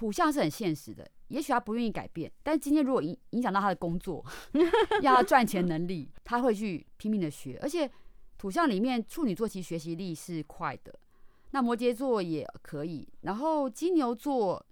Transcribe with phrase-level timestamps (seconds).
[0.00, 4.24] 土象是很现实的，也许他不愿意改变，但是今天如果影影响到他的工作，
[5.02, 7.58] 要他赚钱能力，他会去拼命的学。
[7.60, 7.86] 而且
[8.38, 10.98] 土象里面处女座其实学习力是快的，
[11.50, 14.64] 那摩羯座也可以，然后金牛座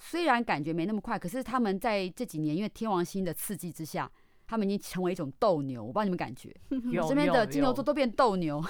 [0.00, 4.10] 虽然感觉没那么快，可是他们在这几年因为天王星的刺激之下，
[4.48, 5.80] 他们已经成为一种斗牛。
[5.80, 6.52] 我不知道你们感觉，
[7.00, 8.60] 我身边的金牛座都变斗牛。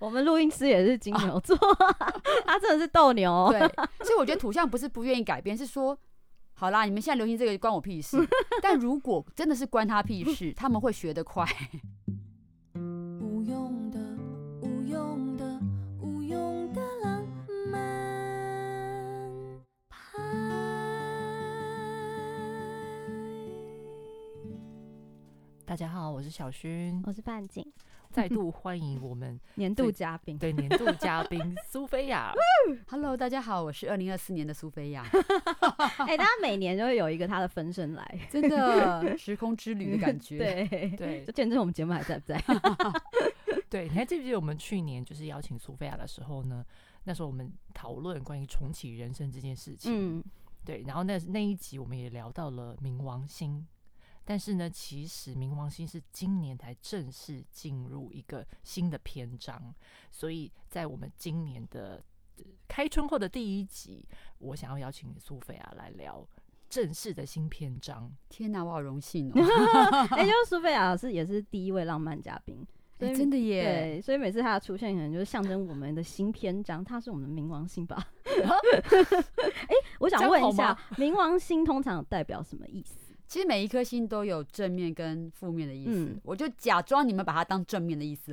[0.00, 2.12] 我们录音师也是金牛座，啊、
[2.44, 3.48] 他真的是斗牛。
[3.50, 3.60] 对，
[4.04, 5.96] 所以我觉得土象不是不愿意改变，是说
[6.54, 8.16] 好啦，你们现在流行这个关我屁事。
[8.62, 11.46] 但如果真的是关他屁事，他们会学得快。
[12.74, 13.98] 无用的，
[14.60, 15.60] 无用的，
[16.00, 17.26] 无用的浪
[17.70, 17.80] 漫
[19.88, 19.98] 派。
[25.64, 27.66] 大家好，我是小薰，我是范景。
[28.12, 32.30] 再度欢迎我们 年度嘉宾，对年度嘉宾苏菲亚。
[32.86, 35.02] Hello，大家好，我是二零二四年的苏菲亚。
[35.96, 40.36] 哎、欸，他每年都会有一个他的分身来，真的 时空之旅的感觉。
[40.36, 42.44] 对对，就见证我们节目还在不在？
[43.70, 46.62] 对，你还记不记得我们去年就是邀请苏菲亚的时候呢？
[47.04, 50.18] 那时候我们讨论关于重启人生这件事情。
[50.18, 50.22] 嗯，
[50.66, 53.66] 对，然后那那一集我们也聊到了冥王星。
[54.24, 59.74] 但是呢，其实冥王星是今年才正式进入一个新的篇章，
[60.10, 62.02] 所以在我们今年的
[62.68, 64.04] 开春后的第一集，
[64.38, 66.26] 我想要邀请苏菲亚来聊
[66.68, 68.10] 正式的新篇章。
[68.28, 69.34] 天哪，我好荣幸哦！
[70.16, 72.66] 哎，就是苏菲亚老师也是第一位浪漫嘉宾，
[73.00, 73.62] 哎，真的耶！
[73.62, 76.82] 对，所以每次她的出现，可能就是象征我们的新篇章。
[76.82, 78.06] 她是我们的冥王星吧？
[78.24, 83.01] 哎，我想问一下，冥王星通常代表什么意思？
[83.32, 88.30] 其实每一颗星都有正面跟负面的意思，嗯、我就假装你们把它当正面的意思，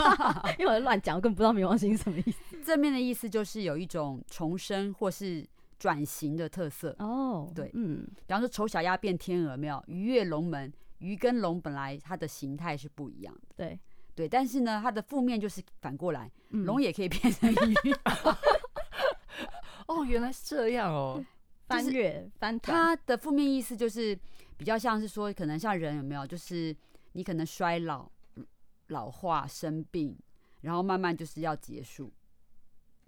[0.58, 2.56] 因为我在乱讲，我根本不知道冥王星是什么意思。
[2.64, 5.46] 正面的意思就是有一种重生或是
[5.78, 7.52] 转型的特色哦。
[7.54, 13.78] 对，嗯，比方说丑小鸭变天鹅，没有鱼跃龙门，鱼跟龙本来它的形态是不一样的，对
[14.14, 17.54] 对，但是呢，它的负面就是反过来，龙、嗯、也可以变成鱼。
[19.88, 21.22] 哦，原来是这样哦。
[21.68, 24.18] 翻越翻转，它的负面意思就是
[24.56, 26.74] 比较像是说，可能像人有没有，就是
[27.12, 28.10] 你可能衰老、
[28.88, 30.16] 老化、生病，
[30.62, 32.12] 然后慢慢就是要结束。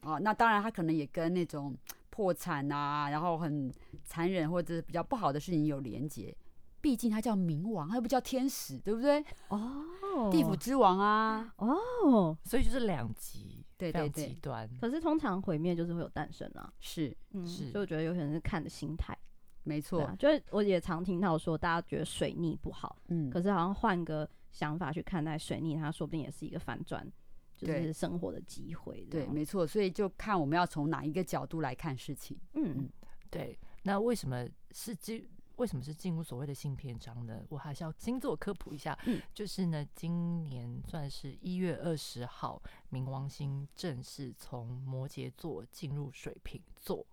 [0.03, 1.77] 哦，那当然，它可能也跟那种
[2.09, 3.73] 破产啊，然后很
[4.05, 6.37] 残忍或者是比较不好的事情有连结。
[6.83, 9.23] 毕竟他叫冥王，他又不叫天使，对不对？
[9.49, 14.69] 哦，地府之王啊，哦，所以就是两极，对对对，极端。
[14.79, 19.17] 可是通常毁灭就是会有诞生啊，是，嗯，是，所以我觉得有可能是看的心态，
[19.63, 20.15] 没错。
[20.19, 27.11] 就是我也常听到说，大家觉得水逆不好，嗯，可是好像换个想法去看待水逆，它说不定也是一个反转，
[27.57, 29.07] 就是生活的机会。
[29.11, 29.67] 对，没错。
[29.67, 32.39] 所以就看我们要从哪一个角度来看事情。
[32.53, 32.89] 嗯，
[33.31, 33.59] 对。
[33.83, 35.27] 那为什么是这？
[35.61, 37.39] 为什么是进入所谓的新篇章呢？
[37.51, 47.07] 我还是要星座科普一下，嗯，就是呢，今年算是一月二十号，冥王星正式从摩羯座进入水瓶座。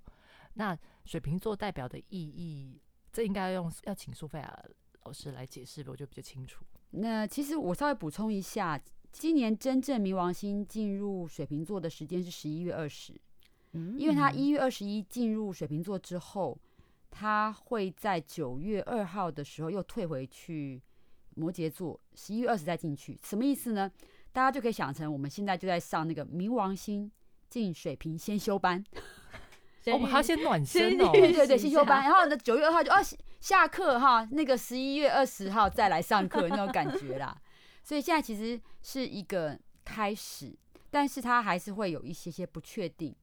[0.54, 2.80] 那水瓶座代表的意义，
[3.12, 4.66] 这应该要用要请苏菲亚
[5.04, 6.64] 老师来解释，我就比较清楚。
[6.92, 8.82] 那其实我稍微补充一下，
[9.12, 13.14] 今年真正冥王星进入水瓶座的时间是十一月二十，
[13.74, 16.58] 嗯，因为他一月二十一进入水瓶座之后。
[17.10, 20.82] 他会在九月二号的时候又退回去
[21.36, 23.92] 摩羯座，十一月二十再进去，什么意思呢？
[24.32, 27.12] 大家就可以想成我们现在就在上那个冥王星
[27.50, 28.84] 进水瓶先修班，
[29.86, 32.96] 我们还要先暖身哦，对对对，先修班，然后呢九月二号就哦
[33.40, 37.36] 下课哈，那个十一月二十号再来上课那种感觉啦。
[37.84, 40.54] 所以现在其实是一个开始，
[40.92, 43.16] 但是它还是会有一些些不确定。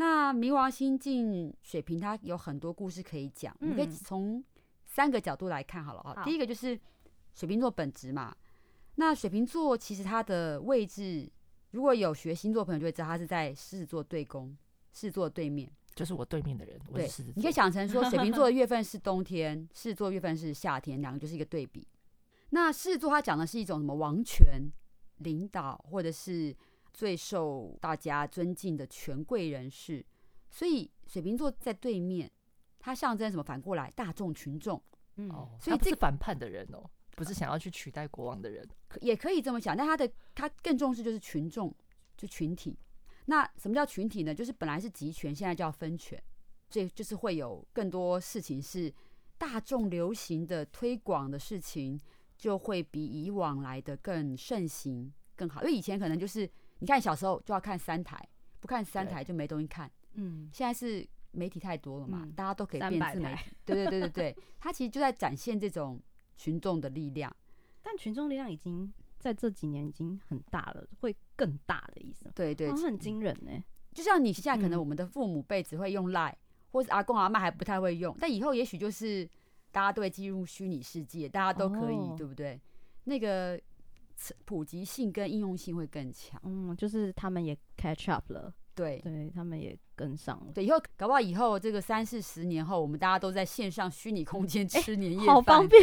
[0.00, 3.54] 那冥王星进水瓶，它有很多故事可以讲。
[3.60, 4.42] 我们可以从
[4.86, 6.24] 三个角度来看好了啊。
[6.24, 6.80] 第一个就是
[7.34, 8.34] 水瓶座本质嘛。
[8.94, 11.30] 那水瓶座其实它的位置，
[11.72, 14.56] 如果有学星座朋友就会知道，它是在狮子座对宫，
[14.90, 16.80] 狮子座对面，就是我对面的人。
[16.94, 17.06] 对，
[17.36, 21.86] 你可以想成说，水瓶座的 月份是冬天，狮子座月份是夏天，两个就是一个对比。
[22.48, 24.62] 那狮子座它讲的是一种什么王权、
[25.18, 26.56] 领导，或者是。
[26.92, 30.04] 最受大家尊敬的权贵人士，
[30.50, 32.30] 所以水瓶座在对面，
[32.78, 33.42] 它象征什么？
[33.42, 34.80] 反过来，大众群众。
[35.16, 35.28] 嗯，
[35.60, 38.66] 所以这是反叛的人哦，不是想要去取代国王的人，
[39.00, 39.76] 也可以这么想。
[39.76, 41.74] 但他的他更重视就是群众，
[42.16, 42.78] 就群体。
[43.26, 44.34] 那什么叫群体呢？
[44.34, 46.20] 就是本来是集权，现在叫分权，
[46.68, 48.92] 所以就是会有更多事情是
[49.36, 52.00] 大众流行的推广的事情，
[52.36, 55.62] 就会比以往来的更盛行更好。
[55.62, 56.50] 因为以前可能就是。
[56.80, 58.18] 你看小时候就要看三台，
[58.58, 59.90] 不看三台就没东西看。
[60.14, 63.40] 嗯，现在是媒体太多了嘛，嗯、大家都可以变自媒体。
[63.64, 66.00] 对对对对对，他 其实就在展现这种
[66.36, 67.34] 群众的力量。
[67.82, 72.30] 但群众力量已经在这几年已经很大了，会更大的意思。
[72.34, 73.52] 对对，是、很惊人呢。
[73.94, 76.36] 就像你现在可能我们的父母辈只会用 Line，、嗯、
[76.72, 79.28] 或是阿公阿妈还不太会用，但以后也许就是
[79.70, 82.60] 大家都会进入虚拟世界，大家都可以，哦、对不对？
[83.04, 83.60] 那个
[84.44, 86.40] 普及性跟应用性会更强。
[86.44, 88.52] 嗯，就是他们也 catch up 了。
[88.74, 90.52] 对，对他们也跟上了。
[90.52, 95.82] 对，以后搞不好以后这个三四十年后，我们大家都在线上虚拟空间吃年夜饭，好方便。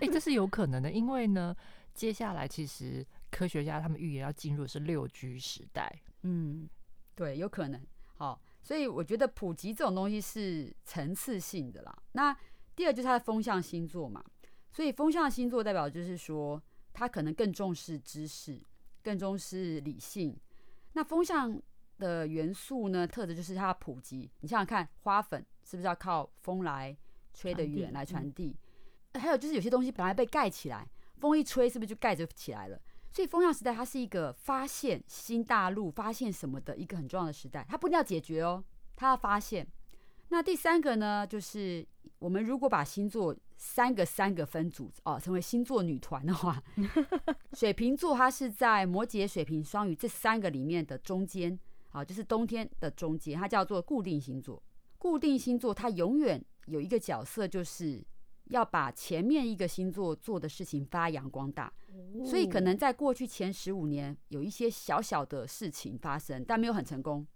[0.00, 1.56] 哎、欸，这是有可能的，因为呢，
[1.94, 5.90] 接下来其实科学家他们预言要进入的是六 G 时代。
[6.22, 6.68] 嗯，
[7.14, 7.80] 对，有可能。
[8.16, 11.96] 好，所以我觉得普及这种东西是层次性的啦。
[12.12, 12.36] 那
[12.76, 14.22] 第二就是它的风象星座嘛，
[14.72, 16.60] 所以风象星座代表就是说，
[16.92, 18.60] 它可能更重视知识，
[19.02, 20.36] 更重视理性。
[20.92, 21.60] 那风向
[21.98, 24.30] 的元素呢，特质就是它普及。
[24.40, 26.96] 你想想看，花粉是不是要靠风来
[27.34, 28.56] 吹得远来传递？
[29.14, 30.88] 还有就是有些东西本来被盖起来，
[31.18, 32.80] 风一吹是不是就盖着起来了？
[33.10, 37.64] 所以风向时代它是一个发现新大陆、发现什么的一个很重要的时代。
[37.68, 38.62] 它不一定要解决哦，
[38.94, 39.66] 它要发现。
[40.28, 41.84] 那第三个呢，就是
[42.18, 46.62] 我们如果把星座三个三个分组哦，成为星座女团的话，
[47.54, 51.58] 水瓶座它是在摩羯、水瓶、双鱼这三个里面的中间，
[51.88, 54.62] 好，就是冬天的中间，它叫做固定星座。
[54.96, 58.00] 固定星座它永远有一个角色，就是
[58.44, 61.72] 要把前面一个星座做的事情发扬光大。
[62.24, 67.26] 所以可能在过去前十五年有一些小小的事情发生，但没有很成功，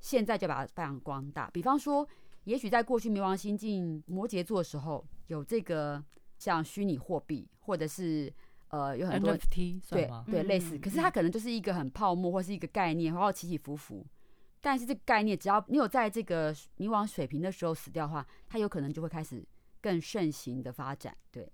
[0.00, 1.50] 现在就把它发扬光大。
[1.52, 2.08] 比方说。
[2.46, 6.02] 也许在过去冥王星进摩羯座的时候，有这个
[6.38, 8.32] 像虚拟货币，或者是
[8.68, 14.06] 呃有很多 NFT 对对类似，可是它可能就是一个很泡沫或是一个概念，然后起起伏伏。
[14.60, 19.44] 但是这个概念，只要你有在这个冥王水平的时候死掉的话，它有可能就会开始
[19.80, 21.16] 更盛行的发展。
[21.32, 21.52] 对，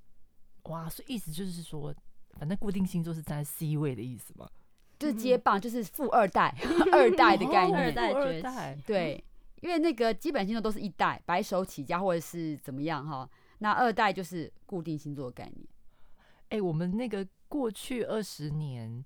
[0.65, 1.95] 哇，所以意思就是说，
[2.39, 4.47] 反正固定星座是站在 C 位的意思吗？
[4.99, 6.55] 就是接棒，就是富二代、
[6.93, 9.25] 二代的概念，二代崛起，对。
[9.63, 13.29] 因为那个基本星座都是一代白手起家或者是怎么样哈，
[13.59, 15.65] 那二代就是固定星座的概念。
[16.49, 19.05] 哎、欸，我们那个过去二十年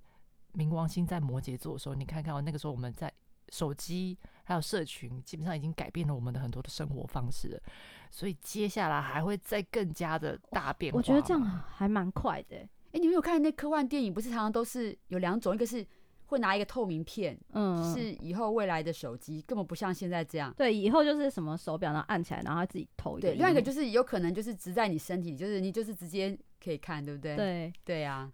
[0.55, 3.13] 冥王星在摩羯座的时候，你看看哦，那个时候我们在
[3.51, 7.63] 手机还有社群，基本上已经改变了我们的很多的生活方式了。
[8.11, 10.97] 所以接下来还会再更加的大变化。
[10.97, 12.57] 我觉得这样还蛮快的。
[12.57, 14.13] 哎、欸，你们有看那科幻电影？
[14.13, 15.87] 不是常常都是有两种，一个是。
[16.27, 20.53] 会拿一个透明片，嗯，是以后未来的手机根本不像现在这样。
[20.57, 23.29] 对，以后就是什么手表，然后按起来，然后它自己投一个。
[23.29, 27.37] 对，另外一个就是有可能就是植在你身体里，就是你就是直接可以看，对不对？
[27.37, 28.31] 对，对呀，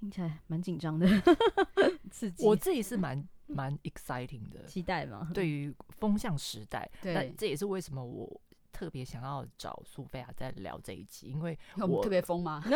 [0.00, 1.06] 听起来蛮紧张的，
[2.10, 2.44] 刺激。
[2.44, 5.30] 我自己是蛮蛮 exciting 的，期待嘛。
[5.32, 8.40] 对于风向时代，对，这也是为什么我。
[8.84, 12.62] 特别想要找苏菲亚在聊这一集，因为 我，我特别疯吗？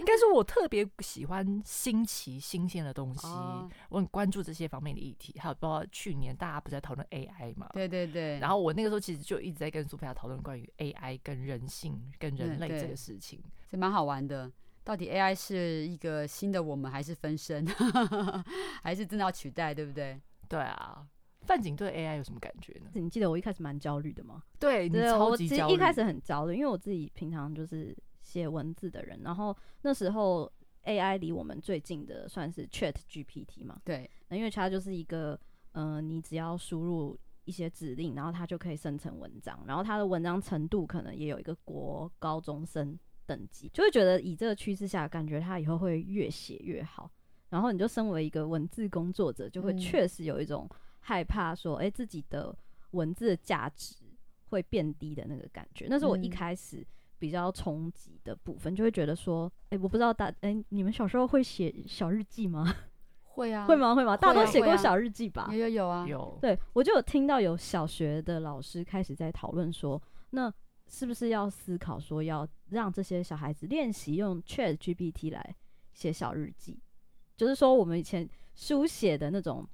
[0.00, 5.34] 应该是我特别喜欢新奇、新鲜的东西，哦、我很关注这些方面的议题。
[5.38, 7.70] 还有包括去年大家不是在讨论 AI 嘛？
[7.72, 8.38] 对对对。
[8.38, 14.52] 然后我那个时候其实就一直在跟苏菲亚讨论关于 AI 跟人性、跟人类这个事情，是蛮好玩的。
[14.84, 17.64] 到底 AI 是一个新的我们，还是分身，
[18.82, 19.72] 还是真的要取代？
[19.72, 20.20] 对不对？
[20.48, 21.06] 对啊。
[21.44, 22.90] 范景对 AI 有什么感觉呢？
[22.94, 24.42] 你记得我一开始蛮焦虑的吗？
[24.58, 25.62] 对，你超级焦虑。
[25.62, 30.50] 我其实一开始很焦虑，因为我自己平常就是写文字的人，然后那时候
[30.84, 33.80] AI 离我们最近的算是 Chat GPT 嘛。
[33.84, 35.38] 对，那因为它就是一个，
[35.72, 42.96] 嗯、呃，你只要输入一些指令，然后它就可以生成文章，然后它的文章程度可能也有一个国高中生
[43.26, 47.10] 等级，就会觉得以这个趋势下，感觉它以后会越写越好。
[47.48, 50.68] 然后你就身为一个文字工作者，就会确实有一种。
[51.02, 52.56] 害怕说，哎、欸，自己的
[52.92, 53.96] 文字的价值
[54.48, 56.86] 会变低的那个感觉，那是我一开始
[57.18, 62.72] 比较冲击的部分，就会觉得说，哎、欸，我不知道大，哎、欸，你们小时候会写小日记吗？
[63.34, 63.94] 会啊，会吗？
[63.94, 64.16] 会吗？
[64.16, 65.48] 大家都写过啊、小日记吧？
[65.50, 66.38] 有有有啊，有。
[66.40, 70.52] 对，我就有听到有小学的老师开始在讨论说，那
[70.86, 75.56] 是不是要思考说，要让这些小孩子练习用 Chat GPT 来
[75.94, 76.78] 写小日记，
[77.36, 79.66] 就是说我们以前书写的那种。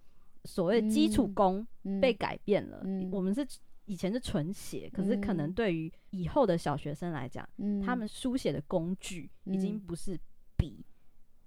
[0.49, 1.65] 所谓基础功
[2.01, 3.03] 被改变了，嗯。
[3.03, 3.47] 嗯、我们是
[3.85, 10.19] 以前是纯写，可是可能对于以后的小学生来讲，嗯、他们书写的工具已经不是
[10.57, 10.83] 笔，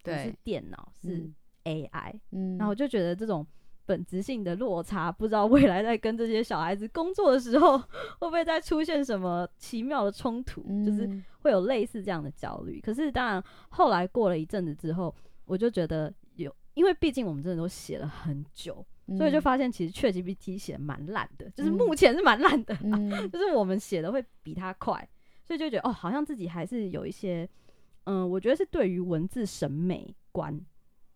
[0.03, 1.27] 不、嗯、是电脑，是
[1.63, 2.13] AI。
[2.29, 3.45] 嗯、然后我就觉得这种
[3.87, 12.79] 本质性的落差，不知道未来在跟这些小孩子工作的时候，会不会再出现什么奇妙的冲突，嗯、就是会有类似这样的焦虑。
[12.79, 15.13] 可是当然，后来过了一阵子之后，
[15.45, 16.55] 我就觉得有。
[16.73, 18.85] 因为毕竟我们真的都写了很久，嗯、
[19.17, 25.07] 所以就发现其实 ChatGPT 写蛮烂的，就是目前是蛮烂的，嗯、 就是我们写的会比它快，
[25.45, 27.47] 所以就觉得哦，好像自己还是有一些，
[28.05, 30.59] 嗯，我觉得是对于文字审美观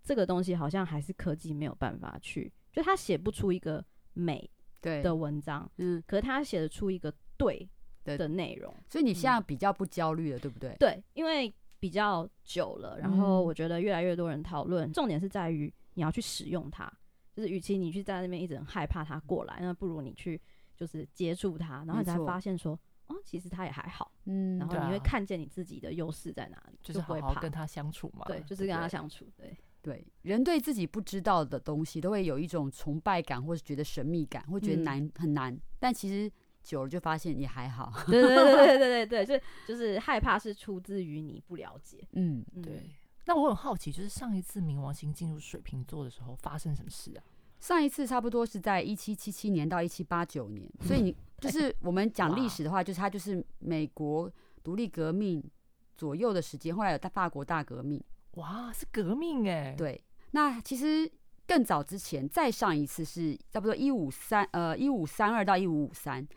[0.03, 4.49] 这个东西，好像还是科技没有办法去，就他写不出一个美
[4.81, 7.67] 的文章，嗯，可是他写得出一个对
[8.03, 10.75] 的内容，所以你现在比较不焦虑了，嗯、对不对？
[10.79, 11.53] 对，因为。
[11.77, 16.91] 比较久了，然后我觉得越来越多人讨论，嗯、重点是在于你要去使用它。
[17.35, 20.41] 就是与其你去在那边一直很害怕他过来，那不如你去
[20.75, 24.11] 就是接触他，然后你才发现说，哦，其实他也还好。
[24.25, 28.23] 嗯，然后你会看见你自己的优势在哪里，就是好好跟他相处嘛。
[28.25, 29.29] 对，就是跟他相处。
[29.35, 36.31] 对对，人对自己不知道的东西都会有一种崇拜感，或是觉得神秘感，会觉得难、嗯、很难，但其实。
[36.65, 42.89] 久了就发现也还好，对对对对对对对，就就是害怕是出自于你不了解，嗯，对。
[43.25, 47.24] 那我很好奇，就是上一次冥王星进入水瓶座的时候发生什么事啊？
[47.60, 54.32] 上一次差不多是在一七七七年到一七八九年，所以你 就是我们讲历史的话，就是它就是美国
[54.63, 55.44] 独立革命
[55.98, 58.03] 左右的时间，后来有大法国大革命，
[58.34, 60.03] 哇，是革命哎、欸，对。
[60.32, 61.12] 那其实
[61.48, 66.27] 更早之前再上一次是差不多一五三呃一五三二到一五五三。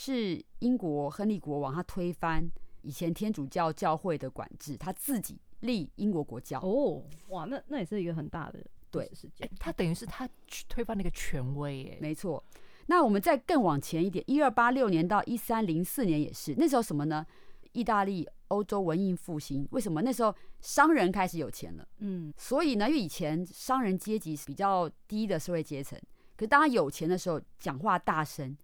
[0.00, 2.48] 是英国亨利国王，他推翻
[2.82, 6.60] 以前天主教教会的管制，他自己立英国国教。
[6.60, 9.50] 哦，哇，那那也是一个很大的对事件。
[9.58, 10.28] 他等于是他
[10.68, 12.42] 推翻那个权威，哎，没错。
[12.86, 17.26] 那我们再更往前一点，一二八六年到一三零四年也是，那时候什么呢？
[17.72, 20.02] 意大利欧洲文艺复兴，为什么？
[20.02, 25.98] 那时候商人开始有钱了，嗯，所以呢，因为以前商人阶级是比较低的社会阶层，
[26.36, 28.56] 可是当他有钱的时候，讲话大声。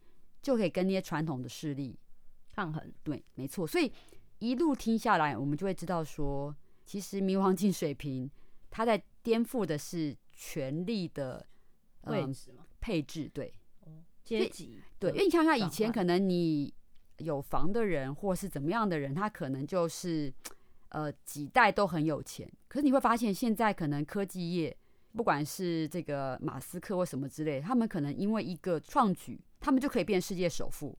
[0.44, 1.98] 就可以跟那些传统的势力
[2.54, 3.66] 抗衡，对，没错。
[3.66, 3.90] 所以
[4.40, 6.54] 一路听下来，我们就会知道说，
[6.85, 8.31] 其实冥王进水平，
[8.71, 11.47] 它在颠覆的是权力的
[12.03, 13.53] 位置嘛、呃，配置，对，
[14.23, 15.11] 阶级，对。
[15.12, 16.73] 因为你看看以前，可能你
[17.19, 20.33] 有房的人，或是怎么样的人，他可能就是
[20.91, 22.50] 呃几代都很有钱。
[22.69, 24.76] 可是你会发现，现在可能科技业，
[25.12, 29.41] 不管是这个马斯克或什么之类，他们可能因为一个创举。
[29.61, 30.95] 他们就可以变世界首富，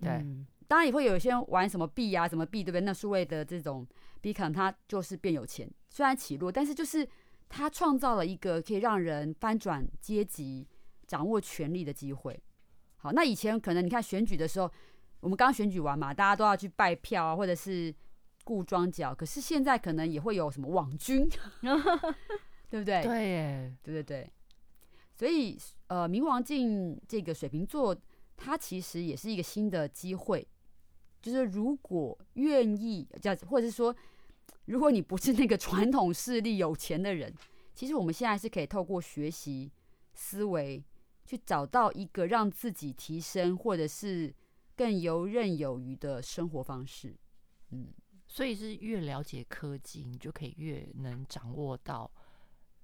[0.00, 2.80] 对，嗯、当然也会有一些人玩什么币啊，什么币，对不对？
[2.80, 3.86] 那数位的这种
[4.20, 7.08] 币，可能它就是变有钱，虽然起落，但是就是
[7.48, 10.66] 它创造了一个可以让人翻转阶级、
[11.06, 12.40] 掌握权力的机会。
[12.96, 14.70] 好，那以前可能你看选举的时候，
[15.20, 17.94] 我们刚选举完嘛，大家都要去拜票啊，或者是
[18.44, 21.28] 雇庄脚，可是现在可能也会有什么网军，
[22.68, 23.02] 对不对？
[23.02, 24.30] 对耶，对对对。
[25.14, 25.56] 所以，
[25.86, 27.96] 呃，冥王镜这个水瓶座，
[28.36, 30.46] 它其实也是一个新的机会。
[31.30, 33.94] 就是如果愿意，这样子，或者是说，
[34.66, 37.34] 如果你不是那个传统势力有钱的人，
[37.74, 39.72] 其实我们现在是可以透过学习
[40.14, 40.84] 思维，
[41.24, 44.34] 去找到一个让自己提升，或者是
[44.76, 47.16] 更游刃有余的生活方式。
[47.70, 47.92] 嗯，
[48.26, 52.10] 所以是越了解科技，你就可以越能掌握到。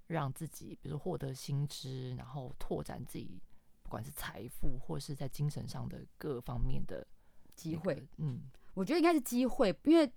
[0.07, 3.41] 让自己，比如获得新知，然后拓展自己，
[3.81, 7.07] 不管是财富或是在精神上的各方面的
[7.55, 8.01] 机会。
[8.17, 8.41] 嗯，
[8.73, 10.09] 我觉得应该是机会，因为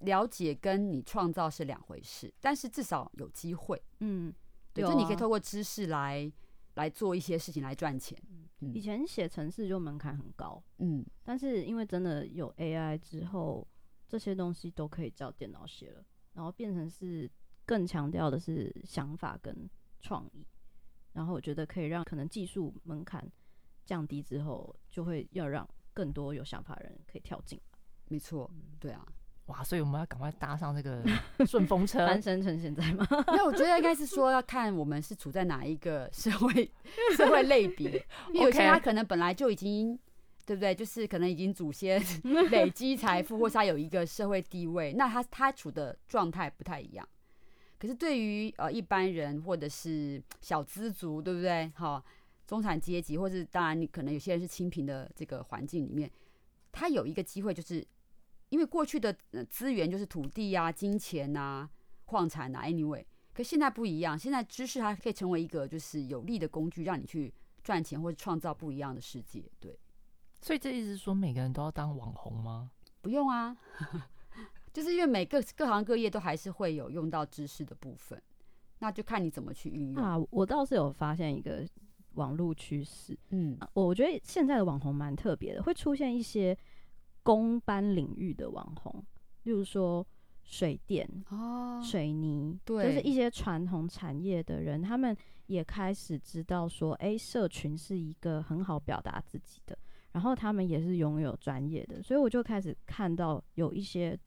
[0.00, 3.80] 了解跟你创造是两回事，但是至少有机会。
[4.00, 4.32] 嗯，
[4.72, 6.30] 对，就你可以透过知识来
[6.74, 8.16] 来做一些事情来赚钱。
[8.60, 13.66] 嗯，以前写程式就门槛很高，嗯，但是因为真的有 AI 之后，
[14.08, 17.30] 这些东西都可以叫电脑写了，然后变成是。
[17.68, 20.46] 更强调的是想法跟创意，
[21.14, 23.28] 然后我觉得可以让可能技术门槛
[23.84, 27.78] 降低之后，就会要让更多有想法的人可以跳进来。
[28.08, 29.02] 没错，对啊，
[29.46, 31.02] 哇，所以我们要赶快搭上这个
[31.48, 33.06] 顺风车，单身成现在吗？
[33.28, 36.70] 那我觉得应该是说要看我们是处在哪一个社会
[37.16, 39.98] 社会类别，因为有些他可能本来就已经
[40.44, 40.74] 对不对？
[40.74, 42.00] 就是可能已经祖先
[42.50, 47.08] 累积财富，或是他有一个社会地位，那他他处的状态不太一样。
[47.78, 51.70] 可是对于呃一般人或者是小资族，对不对？
[51.74, 52.02] 好，
[52.46, 56.10] 中产阶级，或是当然你可能有些人是清贫的这个环境里面，
[56.72, 57.86] 他有一个机会，就是
[58.48, 59.12] 因为过去的
[59.50, 61.68] 资源就是土地啊、金钱啊、
[62.04, 67.34] 矿产啊，anyway，可现在不一样，现在知识它可以成为一个就是有力的工具，让你去
[67.64, 69.44] 赚钱或者创造不一样的世界。
[69.58, 69.78] 对，
[70.40, 72.70] 所以这意思是说每个人都要当网红吗？
[73.00, 73.56] 不用啊。
[74.72, 78.22] 就是因为每个各行各业都还是会有用到知识的部分，
[78.80, 80.18] 那就看你怎么去运用啊。
[80.30, 81.66] 我倒是有发现一个
[82.16, 86.56] 网络趋势，嗯，我觉得现在的网红蛮特别的，会出现一些
[87.22, 89.02] 公班领域的网红，
[89.44, 90.06] 例如说
[90.42, 99.76] 水电、哦，水泥，对，就是一些传统产业的人，他们也开始知道说，哎、欸，社群是一个很好表达自己的，
[100.12, 104.18] 然后他们也是拥有专业的，所以我就开始看到有一些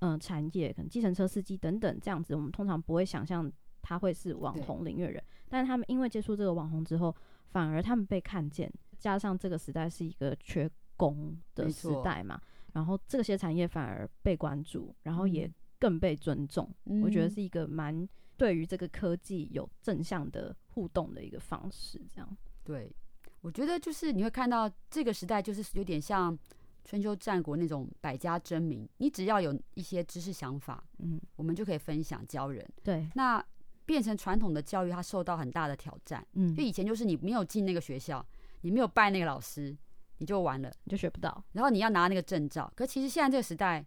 [0.00, 7.14] 嗯、呃、产业，可能计程车司机等等这样子，我们通常不会想象他会是网红领域人，但是他们因为接触这个网红之后，
[7.50, 12.40] 反而他们被看见，加上这个时代是一个缺工的时代嘛。
[12.72, 16.70] 然后这些产业反而被关注，然后也更被尊重。
[16.84, 21.98] 嗯、我觉得是一个蛮对于这个科技有正向的互动的一个方式。
[22.14, 22.94] 这样，对，
[23.40, 26.38] 我觉得就是你会看到这个时代就是有点像
[26.84, 28.86] 春秋战国那种百家争鸣。
[28.98, 32.62] 你只要有一些知识想法，嗯，我们就可以分享教人。
[32.82, 33.42] 对，那
[33.86, 36.22] 变成传统的教育，它受到很大的挑战。
[36.34, 38.22] 嗯，就以前就是你没有进那个学校，
[38.60, 39.74] 你没有拜那个老师。
[40.18, 41.44] 你就完了，你就学不到。
[41.52, 43.84] 然后你要拿那个证照，可其实现在这个时代，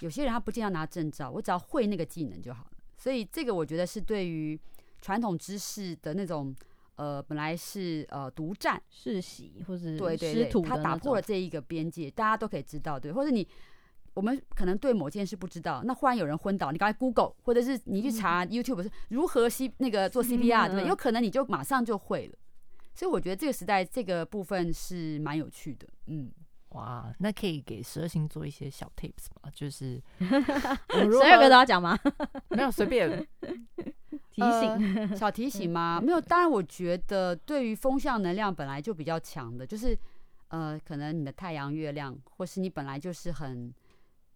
[0.00, 2.70] 有些人他不见得要拿证照，我只要会那个技能就好了。
[2.96, 4.58] 所以这个我觉得是对于
[5.00, 6.52] 传统知识的那种，
[6.96, 13.46] 呃，本来是呃独占世袭或者对对对，他打破了这一个边界，大家都可以知道，对，或者你
[14.18, 20.88] 我们可能对某件事不知道，那忽然有人昏倒，你刚才 Google，或者是你去查 YouTube 是如何 C 那个做 CPR，对不对？
[20.88, 22.36] 有可能你就马上就会了。
[22.96, 26.28] 所以我觉得这个时代这个部分是蛮有趣的，嗯，
[26.70, 29.48] 哇，那可以给十二星座一些小 tips 吗？
[29.54, 31.96] 就是 十二个都要讲吗？
[32.50, 33.24] 没有，随便
[34.34, 36.00] 提醒、呃、小提醒吗？
[36.04, 36.20] 没有。
[36.20, 39.96] 当然，我觉得对于风向能量本来就比较强的，就是
[40.48, 43.72] 呃，可能你的太阳、月亮，或是你本来就是很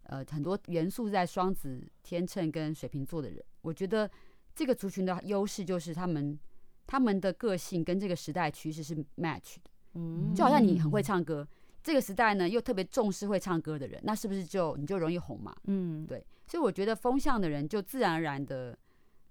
[0.03, 4.09] 呃很多元素在双子、天秤跟水瓶座的人，我觉得
[4.55, 6.39] 这个族群的优势就是他们。
[6.85, 11.47] 他们的个性跟这个时代趋势是 match 的，嗯，就好像你很会唱歌，
[11.81, 15.55] 这个时代呢又特别重视会唱歌的人，那是不是就你就容易红嘛？
[15.63, 18.77] 嗯，对，所以我觉得风向的人就自然而然的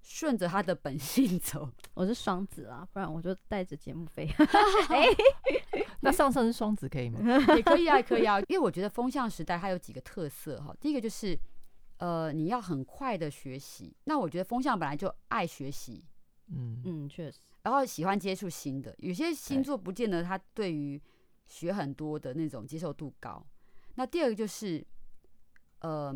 [0.03, 1.71] 顺着他的本性走。
[1.95, 4.29] 我是双子啊，不然我就带着节目飞。
[6.01, 7.21] 那上升是双子可以吗？
[7.57, 11.39] 也可以啊，也可以啊，因为我觉得风向时代它有几个特色哈，第一个就是
[11.99, 16.05] 呃你要很快的学习，那我觉得风向本来就爱学习。
[16.49, 17.39] 嗯嗯，确实。
[17.63, 21.01] 然后喜欢接触新的，有些星座不见得他对于
[21.47, 23.47] 学很多的那种接受度高。
[23.95, 24.85] 那第二个就是，
[25.79, 26.13] 呃，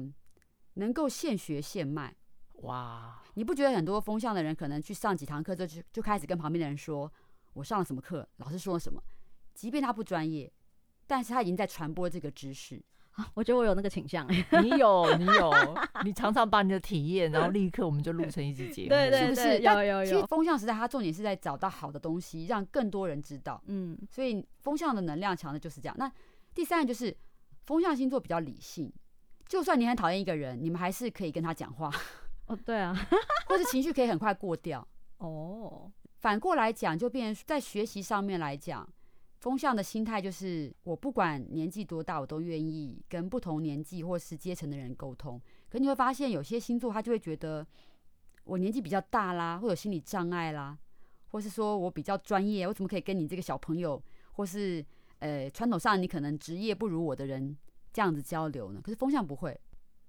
[0.75, 2.14] 能够现学现卖。
[2.62, 7.11] 哇，你不觉得很多风向的人可能去上几堂课就就开始跟旁边的人说，
[7.53, 9.03] 我上了什么课，老师说了什么，
[9.55, 10.53] 即便他不专业，
[11.07, 12.83] 但是他已经在传播这个知识。
[13.33, 14.27] 我觉得我有那个倾向，
[14.62, 15.51] 你有，你有，
[16.05, 19.59] 你常常把你的体验，然后立刻我们就录成一集节目，对对对，是不是？
[19.61, 20.05] 有有有。
[20.05, 23.62] 其实风向时代，它重点是在找到好的东西，让更多人知道。
[23.69, 25.97] 嗯，所以风向的能量强的就是这样。
[25.99, 26.12] 那
[26.55, 27.16] 第三个就是
[27.64, 28.92] 风向星座比较理性，
[29.47, 31.90] 就算你很讨厌一个人，你们还是可以跟他讲话。
[32.47, 32.95] 哦，对啊，
[33.49, 34.87] 或者情绪可以很快过掉。
[35.19, 38.89] 哦，反过来讲，就变成在学习上面来讲。
[39.41, 45.41] 风向的心态就是，我不管年纪多大，我都愿意跟不同年纪或是阶层的人沟通。
[45.69, 47.65] 可你会发现，有些星座他就会觉得，
[48.45, 50.77] 我年纪比较大啦，会有心理障碍啦，
[51.29, 54.85] 或是说我比较专业，我怎么可以跟你这个小朋友，或是
[55.19, 57.57] 呃传统上你可能职业不如我的人
[57.93, 58.81] 这样子交流呢？
[58.83, 59.61] 可是风向不会，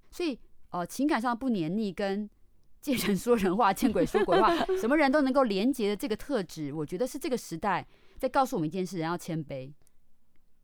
[0.09, 2.29] 所以呃情感上不黏腻，跟
[2.81, 7.85] 见人说人话，见鬼说鬼话，什么人都能够连接的这个特质，我觉得是这个时代。
[8.17, 9.71] 在告诉我们一件事，人要谦卑。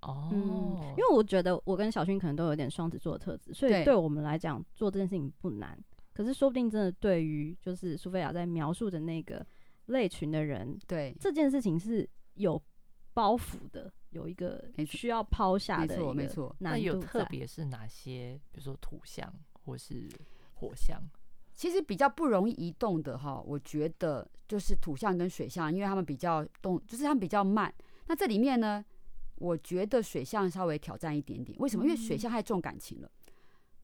[0.01, 5.77] 哦、嗯，因为我觉得我跟小薰可能都有点双子座的特质，所以对我们来讲做这件事情不难。
[6.13, 9.45] 可是说不定真的对于就是苏菲亚在描述的那个
[9.85, 12.61] 类群的人，对这件事情是有
[13.13, 16.55] 包袱的，有一个需要抛下的，没错没错。
[16.59, 18.39] 那有特别是哪些？
[18.51, 19.31] 比如说土象
[19.65, 20.09] 或是
[20.55, 21.01] 火象？
[21.53, 27.73] 其实比较不容易移动的哈，我觉得就是土象跟水象，因为他们比较动，就是他们比较慢。
[28.07, 28.83] 那这里面呢，
[29.35, 31.57] 我觉得水象稍微挑战一点点。
[31.59, 31.85] 为什么？
[31.85, 33.11] 因为水象太重感情了，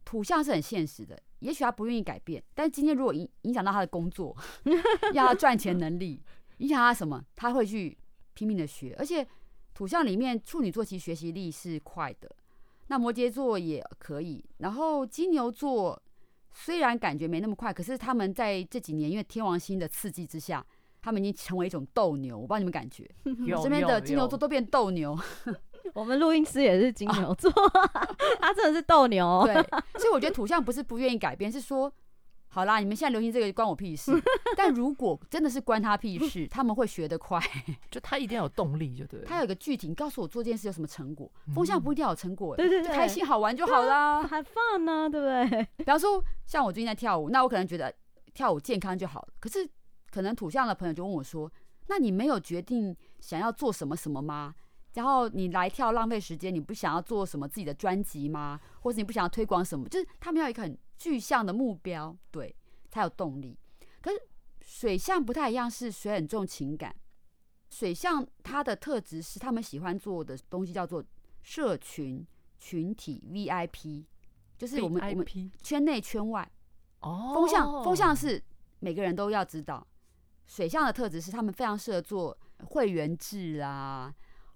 [0.03, 1.21] 土象是很现实的。
[1.39, 4.35] 也许他不愿意改变，但是今天如果影影响到他的工作，
[5.13, 6.21] 要他赚钱能力，
[6.57, 7.95] 影响他什么，他会去
[8.33, 8.95] 拼命的学。
[8.97, 9.25] 而且
[9.73, 12.35] 土象里面处女座其实学习力是快的，
[12.89, 15.99] 那摩羯座也可以，然后金牛座。
[16.51, 20.65] 虽然感觉没那么快，可是他们在这几年因为天王星的刺激之下，
[20.99, 22.35] 他们已经成为一种斗牛。
[22.35, 25.17] 我不知道你们感觉， 我身边的金牛座都变斗牛。
[25.93, 29.43] 我们录音师也是金牛座，啊、 他真的是斗牛。
[29.45, 29.53] 对，
[30.01, 31.89] 所以我觉得土象不是不愿意改变，是说
[32.51, 34.11] 好啦，你们现在流行这个关我屁事。
[34.57, 37.39] 但如果真的是关他屁事， 他们会学得快，
[37.91, 39.21] 就他一定要有动力，就对。
[39.21, 41.31] 他有一个具体，你告诉我做这件事有什么成果？
[41.53, 45.67] 风向不一定要有成果，对对对，开心好玩就好啦，还 fun 呢，对不对？
[45.77, 47.93] 比方说，像我最近在跳舞，那我可能觉得
[48.33, 49.27] 跳舞健康就好了。
[49.39, 49.69] 可是
[50.09, 51.51] 可能土象的朋友就问我说
[51.87, 54.55] ：“那你没有决定想要做什么什么吗？
[54.95, 58.59] 然后你来跳浪费时间，你不想要做什么自己的专辑吗？
[58.81, 59.87] 或者你不想要推广什么？
[59.87, 62.55] 就是他们要一个很具象的目标，对。”
[62.91, 63.55] 才有动力，
[64.01, 64.19] 可是
[64.61, 66.95] 水象不太一样，是水很重情感。
[67.69, 71.05] 水象它的特质是他们喜欢做的东西叫做
[71.43, 72.25] 社群
[72.57, 74.05] 群体 VIP，
[74.57, 76.51] 就是我们我们圈内圈外。
[77.01, 78.43] 哦，风向风向是
[78.79, 79.85] 每个人都要知道。
[80.47, 82.35] 水象的特质是他们非常适合做
[82.69, 84.11] 会员制啊，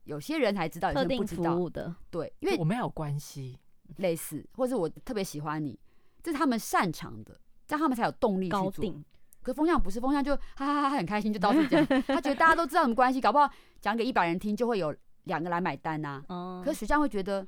[0.06, 1.96] 有些人才知道，有些人不知道的。
[2.10, 3.60] 对，因为我们有关系，
[3.98, 5.80] 类似，或者我特别喜欢你，
[6.24, 7.40] 这是他们擅长的。
[7.68, 8.72] 这样他们才有动力去做。
[8.72, 9.06] 定
[9.42, 11.86] 可风向不是风向，就哈哈哈，很开心，就到处讲。
[12.08, 13.50] 他觉得大家都知道什么关系，搞不好
[13.82, 16.26] 讲给一百人听，就会有两个来买单呐、啊。
[16.30, 17.46] 嗯、可是水象会觉得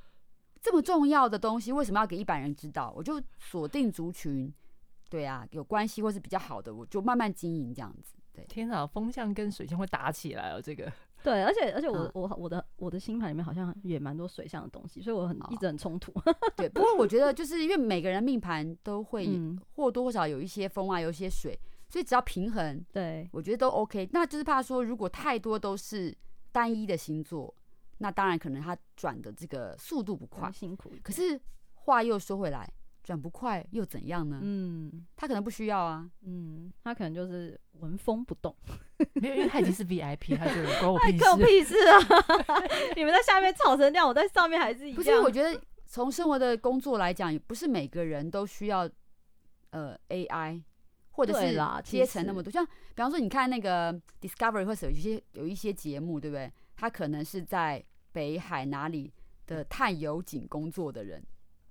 [0.62, 2.94] 这么重要的东西，为什么要给一百人知道？
[2.96, 4.54] 我就锁定族群，
[5.10, 8.16] 对啊，有关系或是比较好的，我就慢慢经营这样子。
[8.34, 10.92] 对，天哪，风向跟水象会打起来哦，这个。
[11.26, 16.14] 对，而且而且我我我的我的星盘里面好像也蛮多水象的东西，所以我很一直很冲突。
[16.56, 19.28] 对，不过我觉得就是因为每个人命盘都会
[19.76, 21.60] 或多或少有一些风啊，有一些水，
[21.90, 24.08] 所以只要平衡，对，我觉得都 OK。
[24.14, 26.16] 那就是怕说如果太多都是
[26.52, 27.52] 单一的星座，
[27.98, 30.92] 那当然可能他转的这个速度不快，辛苦。
[31.02, 31.42] 可是
[31.74, 32.72] 话又说回来。
[33.06, 34.40] 转不快又怎样呢？
[34.42, 36.10] 嗯，他可能不需要啊。
[36.24, 38.54] 嗯，他可能就是纹风不动，
[39.14, 41.20] 没有，因为他已经是 VIP，他就关我 屁事。
[41.20, 42.00] 关我屁事啊！
[42.98, 44.96] 你们在下面吵成那样，我在上面还是一样。
[44.96, 48.90] 不是，我觉得从生活的工作来讲，也不是每个人都需要
[49.70, 50.64] 呃 AI，
[51.12, 52.52] 或者是阶层那么多。
[52.52, 56.52] 像比方说，你看那个 Discovery 或者有一些有一些节目，对不对？
[56.76, 59.14] 他可能是在北海哪里
[59.46, 61.24] 的探油井工作的人。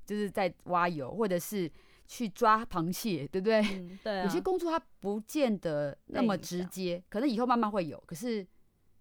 [0.04, 1.70] 就是在挖油，或者是
[2.06, 3.60] 去抓螃蟹，对不对？
[3.60, 4.24] 嗯、对、啊。
[4.24, 8.46] 有些工作它不见得那么直接，可能以后慢慢会有，可是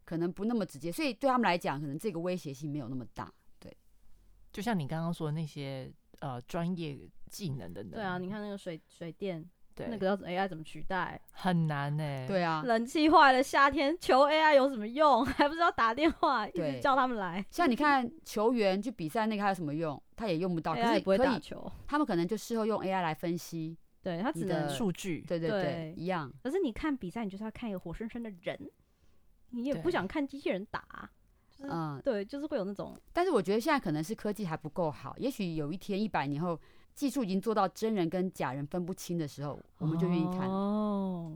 [0.06, 3.32] 可能不那么直接，所以对他们来讲，可能这个威胁性没有那么大。
[3.60, 3.76] 对，
[4.52, 6.98] 就像你刚刚说的那些呃专业
[7.30, 9.50] 技能等等，对啊，你看那个水水电。
[9.76, 11.20] 对，那个要 AI 怎么取代？
[11.32, 12.28] 很难呢、欸。
[12.28, 15.26] 对啊，冷气坏了，夏天求 AI 有什么用？
[15.26, 17.44] 还不是要打电话，一直叫他们来。
[17.50, 20.00] 像你看球员去比赛，那个还有什么用？
[20.24, 21.72] 他也用不到，可是也不会打球。
[21.86, 25.24] 他们可能就事后用 AI 来分析， 对他只能数据。
[25.28, 26.32] 对对对，对一样。
[26.42, 28.58] 可是你看比赛，你就是要看一个活生生的人，
[29.50, 31.10] 你也不想看机器人打。
[31.60, 33.00] 嗯，对，就是会有那种。
[33.12, 36.60] 但是我觉得现在可能是科技还不够好，也许有一天一百年后。
[36.96, 41.36] 技术已经做到真人跟假人分不清的时候，我们就愿意看哦。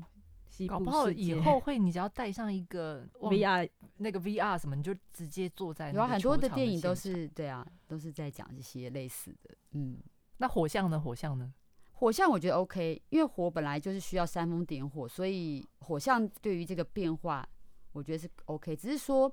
[0.66, 5.92] 搞不好以后会，你只要带上一个 VR，那个 VR 什么，你就直接坐在。
[5.92, 9.54] 有很多的电影都是对啊，都是在讲这些类似的。
[9.74, 10.00] 嗯，
[10.38, 10.98] 那火象呢？
[10.98, 11.54] 火象呢？
[11.92, 17.46] 火象我觉得 OK，因为火本来就是需要煽风点火，所以火象对于这个变化，
[17.92, 18.74] 我觉得是 OK。
[18.76, 19.30] 只是说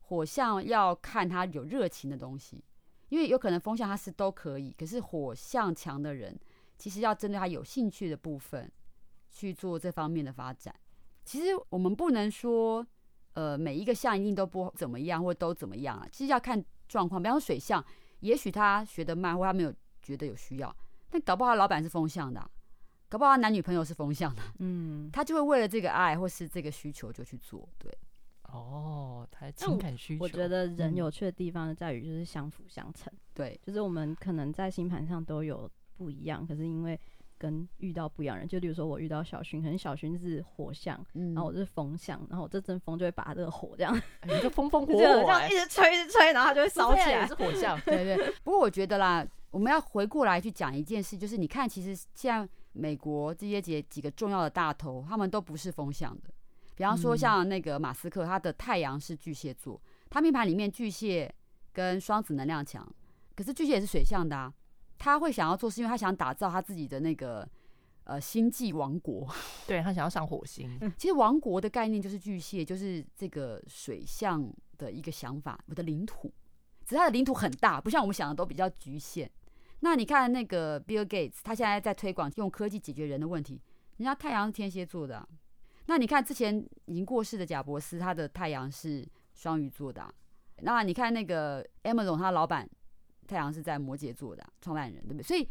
[0.00, 2.64] 火象要看他有热情的东西。
[3.08, 6.36] 因为有可能风象它是都可以，可是火象强的人，
[6.76, 8.68] 其实要针对他有兴趣的部分
[9.36, 10.74] 去做这方面的发展。
[11.24, 12.86] 其实我们不能说，
[13.34, 16.08] 呃，每一个象一定都不怎么样，或都怎么样啊。
[16.10, 17.22] 其实要看状况。
[17.22, 17.84] 比方说水象，
[18.20, 20.74] 也许他学得慢，或他没有觉得有需要，
[21.10, 22.50] 但搞不好他老板是风象的啊，
[23.08, 27.92] 搞不好男女朋友是风象的，嗯，他就会为了这个爱或是这个需求就去做，对。
[28.44, 30.22] 哦，他情感需求。
[30.22, 33.12] 我觉得人有趣的地方在于就是相辅相成。
[33.34, 36.98] 对，就是我们可能在星盘上都有不一样，可是因为
[37.38, 47.26] 跟遇到不一样人，就比如说我遇到小薰，可能小薰是火象，嗯、然后我是风象，然后我这阵风就会把这个火这样，你就风风火 火，这样一直吹一直吹，然后它就会烧起来。
[47.26, 48.34] 是火象，对，对对。
[48.42, 56.30] 不过我觉得啦，我们要回过来去讲一件事，就是你看，其实现在美国这些几几个重要的大头，他们都不是风象的。
[56.74, 61.32] 比方说，像那个马斯克，他的太阳是巨蟹座，他命盘里面巨蟹
[61.72, 62.86] 跟双子能量强，
[63.34, 64.52] 可是巨蟹也是水象的啊。
[64.98, 67.48] 他会想要做，是因为他想打造他自己的那个
[68.04, 69.26] 呃星际王国。
[69.66, 70.78] 对，他想要上火星。
[70.96, 75.58] 其实王国的概念就是巨蟹，就是这个水象的一个想法。
[75.66, 76.32] 我的领土，
[76.84, 79.30] 只是他的领土很大，不像我们想的都比较局限。
[79.80, 83.60] 那你看那个 Bill Gates，他现在在推广用科技解决人的问题，
[83.98, 85.28] 人家太阳是天蝎座的啊。
[85.84, 90.12] 那你看之前已经过世的贾伯斯，他的太阳是双鱼座的啊。
[90.62, 92.68] 那你看那个 Amazon，他老板
[93.26, 95.22] 太阳是在摩羯座的啊，创办人对不对？
[95.22, 95.46] 所以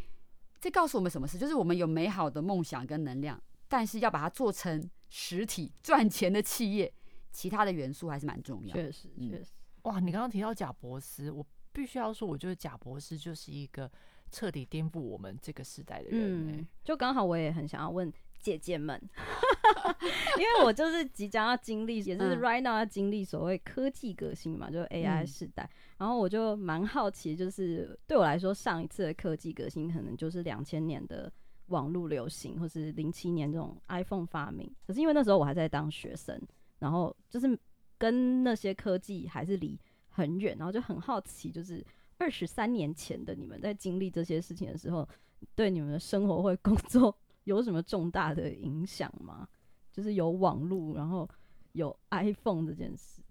[0.59, 1.37] 这告诉我们什么事？
[1.37, 6.91] 就是我们有美好的梦想跟能量，但是要把它做成实体赚钱的企业，
[7.31, 8.83] 其他的元素还是蛮重要的。
[8.83, 9.51] 确实，确实。
[9.83, 13.91] 哇，你刚刚提到贾博斯，我必须要说，我觉得贾博斯就是一个
[14.31, 16.55] 彻底颠覆我们这个时代的人，欸。
[16.55, 18.11] 嗯，就刚好我也很想要问
[18.45, 19.01] 姐姐们，
[20.37, 25.63] 因为我就是即将要经历，也是 right now 要经历所谓科技革新嘛，就是 AI 时代。
[25.63, 31.31] 嗯、然后我就蛮好奇，就是对我来说，上一次的科技革新可能就是两千年的
[31.69, 34.71] 网络流行，或是零七年这种 iPhone 发明。
[34.85, 36.39] 可是因为那时候我还在当学生，
[36.77, 37.57] 然后就是。
[37.97, 39.79] 跟那些科技还是离
[40.09, 41.81] 很远，然后就很好奇，就是
[42.17, 45.07] 二十三年前的你们在经历这些事情的时候，
[45.55, 49.47] 对你们的生活或工作有什么重大的影响吗？
[49.91, 51.27] 就是有网络，然后
[51.71, 53.23] 有 iPhone 这件事，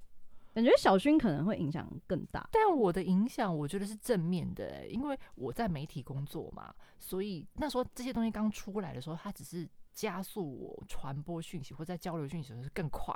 [0.55, 2.49] 感觉小薰可能会影响更大。
[2.51, 13.15] 但我的影响，我觉得是正面的，欸，因为我在媒体工作嘛，所以那时候这些东西刚出来的时候，它只是加速我传播讯息或在交流讯息的时候更快。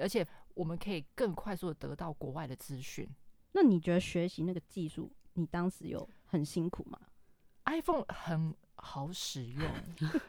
[0.00, 3.08] 而且我们可以更快速的得到国外的资讯。
[3.52, 6.98] 那你觉得学习那个技术，你当时有很辛苦吗
[7.66, 9.68] ？iPhone 很好使用，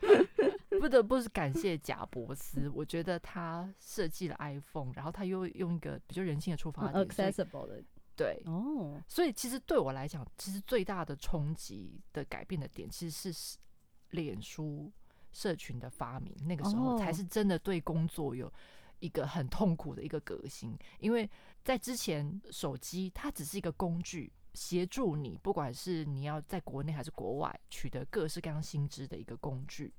[0.79, 2.69] 不得不是感谢贾伯斯。
[2.69, 7.83] 我觉得他设计了 iPhone，然后他又用一个比较人性的出发点，accessible 的，
[8.15, 8.99] 对哦。
[9.07, 13.57] 所以其实对我来讲，其实最大的冲击的改变的点，其实是
[14.11, 14.91] 脸书
[15.31, 16.33] 社群的发明。
[16.45, 18.51] 那个时候才是真的对工作有。
[18.99, 21.29] 一个很痛苦的一个革新，因为
[21.65, 29.93] 在之前，手机它只是一个工具，协助你，不管是你要在国内还是国外取得各式各样新知的一个工具，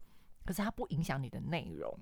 [0.44, 1.96] 可是它不影响你的内容。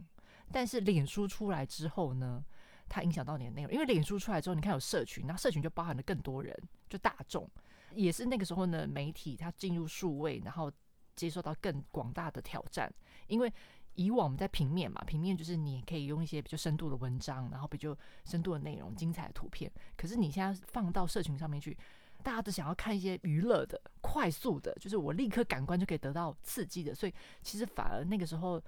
[0.52, 2.44] 但是脸书出来之后呢，
[2.88, 6.56] 它影响到你的内容，因为脸书出来之后，你看有社群，那社群就包含了更多人，
[6.88, 7.46] 就大众，
[7.94, 10.70] 也是那个时候呢，媒体它进入数位，然后
[11.16, 12.92] 接受到更广大的挑战，
[13.26, 13.52] 因为。
[13.96, 19.70] 以往我们在平面嘛，平面就是你可以用一些比较深度的文章，然后比较深度的内容、精彩的图片。
[19.96, 21.78] 可是你现在放到社群上面去，
[22.24, 26.94] 大家都想要看一些娱乐的、快速的，就是我立刻感官就可以得到刺激的。
[26.94, 28.60] 所以其实反而那个时候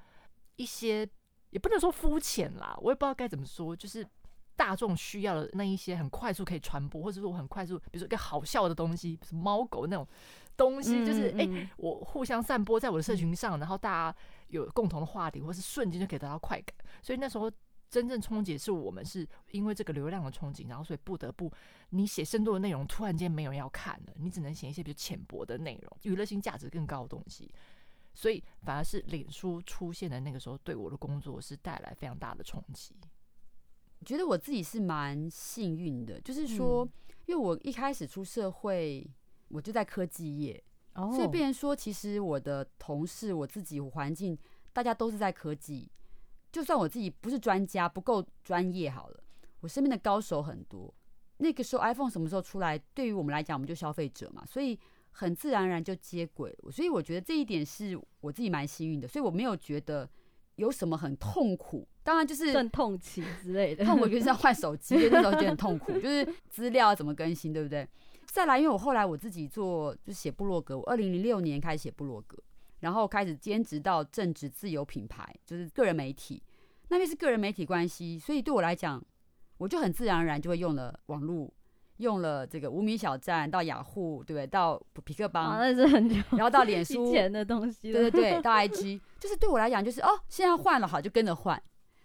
[0.57, 1.09] 一些
[1.51, 4.07] 也不能说肤浅啦，我也不知道该怎么说，就是
[4.55, 10.07] 大众需要的那一些很快速可以传播，或者说我很快速，比如说一个好笑的东西，什么猫狗那种。
[10.57, 16.75] 东西就是哎、欸，我互相散播在我的社群上，然后大家有共同的话题，或是瞬间就可以得到快感。
[17.03, 17.53] 所以那时候
[17.89, 21.53] 真正冲击是我们是因为这个流量的冲击，然后所以不得不
[21.91, 27.51] 你写深度的内容，突然间没有人要看了，你只能写一些比较浅薄的内容，娱乐性价值更高的东西。
[28.15, 32.95] 所以反而是脸书出现的那个时候，对我的工作是带来非常大的冲击。
[33.99, 36.89] 我觉得我自己是蛮幸运的，就是说，
[37.27, 39.09] 因为我一开始出社会。
[39.49, 40.61] 我就在科技业
[40.95, 41.15] ，oh.
[41.15, 44.37] 所以变成说，其实我的同事、我自己环境，
[44.73, 45.89] 大家都是在科技。
[46.57, 49.21] 就算我自己不是专家、不够专业，好了，
[49.61, 50.91] 我身边的高手很多。
[51.37, 52.79] 那个时候，iPhone 什么时候出来？
[52.95, 54.79] 对于我们来讲，我们就消费者嘛，所以
[55.11, 56.57] 很自然而然就接轨。
[56.73, 60.09] 所以我觉得这一点是我自己蛮幸运的，所以我没有觉得
[60.55, 61.87] 有什么很痛苦。
[62.03, 67.87] 当然就是阵痛期之类的，痛苦就是要换手机，那时候就很痛苦，就是资料怎么更新，对不对？
[68.25, 72.39] 再来，因为我后来我自己做就写部落格，我二零零六年开始写部落格，
[72.81, 76.43] 然后开始兼职到正职自由品牌，就是个人媒体。
[76.89, 79.03] 那边是个人媒体关系，所以对我来讲，
[79.59, 81.53] 我就很自然而然就会用了网络，
[81.97, 84.47] 用了这个无名小站到雅虎，对不对？
[84.47, 91.61] 到匹克邦，那是很久，然后到脸书前的东西，对对对， 到 IG，就是对我来讲，就是哦，现在换了，好就跟着换。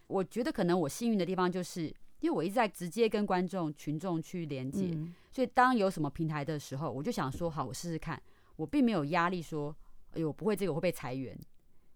[0.07, 1.93] 我觉得可能我幸运的地方就是。
[2.21, 8.21] 因为我一直在直接跟观众群众去连接，嗯，所以当有什么平台的时候，我就想说好，我试试看。
[8.57, 9.75] 我并没有压力说，
[10.13, 11.37] 哎呦，我不会这个，我会被裁员。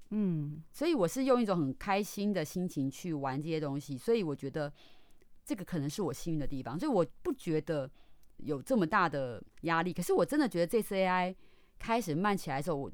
[0.10, 4.72] 嗯，所以我是用一种很开心的心情去玩这些东西，所以我觉得
[5.44, 7.90] 这个可能是我幸运的地方，所以我不觉得
[8.38, 9.92] 有这么大的压力。
[9.92, 11.36] 可是我真的觉得这次 AI
[11.80, 12.92] 开始慢起来的时候，我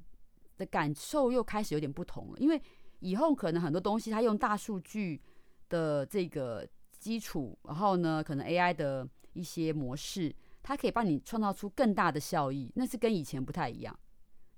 [0.57, 2.61] 的感受又开始有点不同了，因为
[2.99, 5.21] 以后可能很多东西它用大数据
[5.69, 6.67] 的这个。
[7.01, 10.31] 基础，然后呢，可能 AI 的一些模式，
[10.61, 13.99] 它可以帮你创造出更大的效益，那是跟以前不太一样。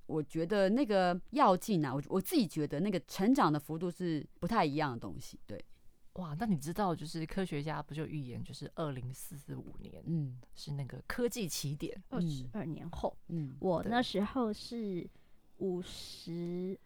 [0.05, 5.39] 我觉得那个跃进啊，我我自己觉得那个成长的幅度是不太一样的东西。
[5.45, 5.63] 对，
[6.13, 15.09] 哇，那你知道，就是科学家不就预言，就是二零四四五年，嗯，是那个科技起点，二十二年后，嗯，我那时候是
[15.57, 16.77] 五十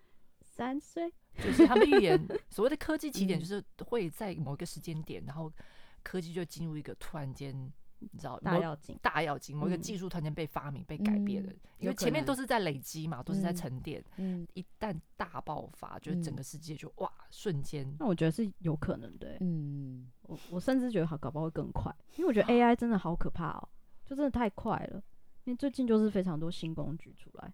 [0.42, 1.14] 三岁。
[1.38, 5.54] 就是他们预言 所谓的科技起点，就是会在某一个时间点，然后
[6.02, 14.04] 科技就进入一个突然间你知道大要紧，大要紧，某一个技术突然间被发明、被改变了，因为前面都是在累积嘛，都是在沉淀。
[14.18, 17.92] 嗯，一旦大爆发，就是整个世界就哇，瞬间。
[18.00, 19.38] 那我觉得是有可能的。
[19.40, 23.70] 嗯，我我甚至觉得好，搞不好会更快，因为我觉得 AI 真的好可怕哦，
[24.06, 25.02] 就真的太快了。
[25.46, 27.54] 因为最近就是非常多新工具出来，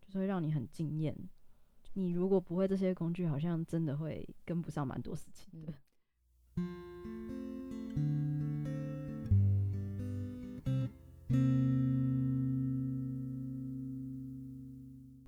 [0.00, 1.14] 就是会让你很惊艳。
[1.94, 5.72] 你如果不会这些工具，好像真的会跟不上蛮多事情的。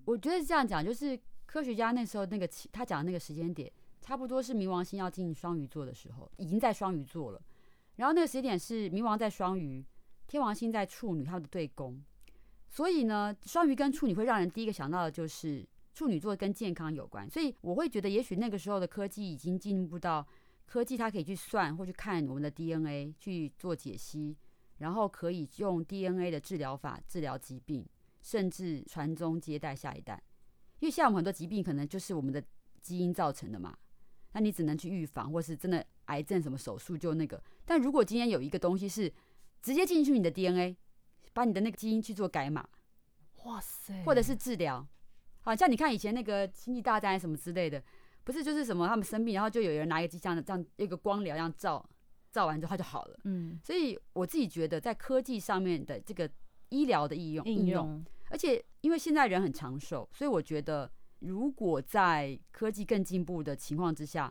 [0.05, 7.43] 我觉得是这样讲，就是科学家那时候那个他讲的那个时间点，差不多是冥王星要进双鱼座的时候，已经在双鱼座了。
[7.97, 9.85] 然后那个时间点是冥王在双鱼，
[10.27, 12.03] 天王星在处女，他的对宫。
[12.69, 17.29] 所以呢，双鱼跟处女会让人第一个想到的就是处女座跟健康有关。
[17.29, 20.27] 所以我会觉得，也许那个时候的科技已经进步到
[20.67, 24.37] 科技，它可以去算或去看我们的 DNA 去做解析。
[24.79, 27.87] 然后可以用 DNA 的治疗法治疗疾病，
[28.23, 30.23] 甚至传宗接代下一代。
[30.81, 32.43] 因为像我们很多疾病可能就是我们的
[32.83, 33.77] 基因造成的嘛，
[34.33, 37.43] 那你只能去预防，或是真的癌症什么手术就那个。
[37.65, 39.13] 但如果今天有一个东西是
[39.63, 40.77] 直接进去你的 DNA，
[41.33, 42.69] 把你的那个基因去做改码，
[43.45, 44.87] 哇塞，或者是治疗，
[45.41, 47.83] 好像你看以前那个星际大战什么之类的，
[48.23, 51.89] 不是就是什么他们生病，然后就有人拿一个机箱的这样一个光疗这样照。
[52.37, 56.31] 照完之后它就好了，嗯，所以我自己觉得在科技上面的这个
[56.69, 64.31] 医疗的应用应用，而且因为现在人很长寿，所以我觉得如果在科技更进步的情况之下，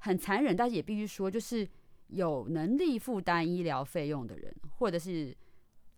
[0.00, 1.66] 很残忍，但是也必须说，就是
[2.08, 5.34] 有能力负担医疗费用的人，或者是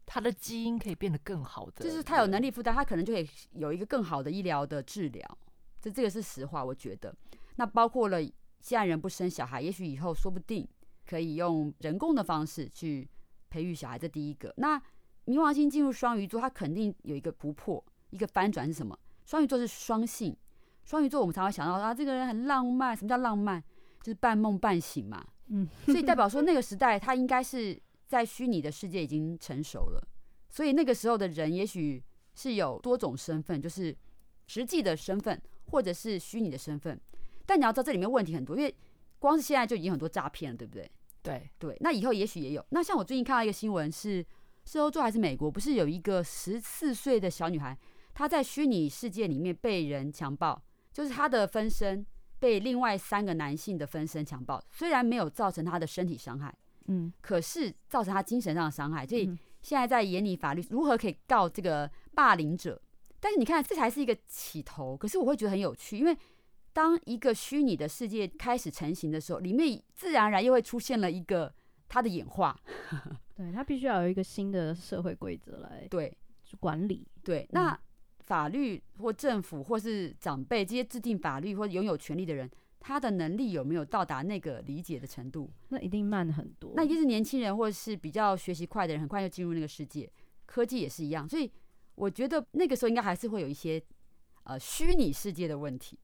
[0.07, 5.39] 他的基因可以变得更好的，就是他有能力负担，他可能就可以有一个更好的医疗的治疗，
[5.83, 7.13] 这这个是实话，我觉得。
[7.57, 8.23] 那包括了
[8.61, 10.69] 现在人不生小孩，也许以后说不定。
[11.09, 13.09] 可以用人工的方式去
[13.49, 14.53] 培育小孩，这第一个。
[14.59, 14.79] 那
[15.25, 18.99] 冥王星进入双鱼座，它肯定有一个不破，一个翻转是什么？
[19.25, 20.37] 双鱼座是双性，
[20.85, 22.95] 双鱼座我们常会想到啊，这个人很浪漫。
[22.95, 23.63] 什么叫浪漫？
[24.03, 25.25] 就是半梦半醒嘛。
[25.47, 30.09] 嗯，所以代表说那个时代，他应该是在虚拟的世界已经成熟了。
[30.51, 32.03] 所以那个时候的人，也许
[32.35, 33.97] 是有多种身份，就是
[34.47, 35.41] 实际的身份，
[35.71, 37.01] 或者是虚拟的身份。
[37.47, 38.75] 但你要知道，这里面问题很多，因为
[39.19, 40.91] 光是现在就已经很多诈骗了，对不对？
[41.29, 42.65] 对对，那以后也许也有。
[42.71, 44.25] 那像我最近看到一个新闻是，
[44.65, 45.51] 是欧洲还是美国？
[45.51, 47.77] 不是有一个十四岁的小女孩，
[48.15, 50.61] 她在虚拟世界里面被人强暴，
[50.93, 52.07] 就是她的分身
[52.39, 56.55] 被另外三个男性的分身强暴，虽然没有造成她的身体伤害，
[56.87, 59.07] 嗯，可是造成她精神上的伤害。
[59.07, 59.27] 所以
[59.61, 62.81] 现在在研拟法律如何可以告这个霸凌者。
[63.21, 64.97] 但是你看，这才是一个起头。
[64.97, 66.17] 可是我会觉得很有趣，因为。
[66.79, 71.53] 当一个虚拟的世界开始成型的时候，里面自然而然又会出现了一个
[71.89, 72.57] 它的演化。
[73.35, 76.17] 对，它必须要有一个新的社会规则来对
[76.61, 77.05] 管理。
[77.25, 77.77] 对，那
[78.21, 85.51] 法律或政府或是长辈这些制定法律或拥有权利的人，他的能力有没有到达那个理解的程度？
[85.71, 86.75] 那一定慢很多。
[86.77, 90.09] 那一定是年轻人或是比较学习快的人，很快就进入那个世界。
[90.47, 91.51] 科技也是一样，所以
[91.97, 93.83] 我觉得那个时候应该还是会有一些
[94.45, 95.99] 呃虚拟世界的问题。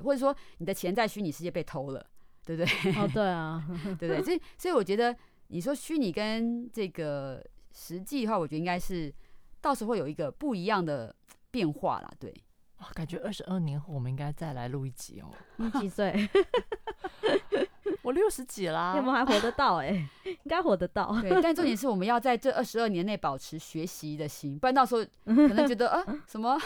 [0.00, 2.04] 或者说你的钱在虚拟世界被偷了，
[2.44, 2.72] 对不对？
[3.00, 3.64] 哦，对啊，
[3.98, 4.22] 对不对？
[4.22, 5.14] 所以，所以我觉得
[5.48, 9.12] 你说虚拟跟这个实际的话，我觉得应该是
[9.60, 11.14] 到时候会有一个不一样的
[11.50, 12.10] 变化啦。
[12.18, 12.32] 对，
[12.78, 15.30] 哇，感觉二十二年后我们应该再来录一集哦。
[15.56, 16.14] 你几岁？
[18.02, 21.14] 我六十几啦，我们还活得到哎、欸，应该活得到。
[21.20, 26.58] 对， 但重点是我们要在这二十二年内保持学习的心，不然到时候可能觉得啊什么。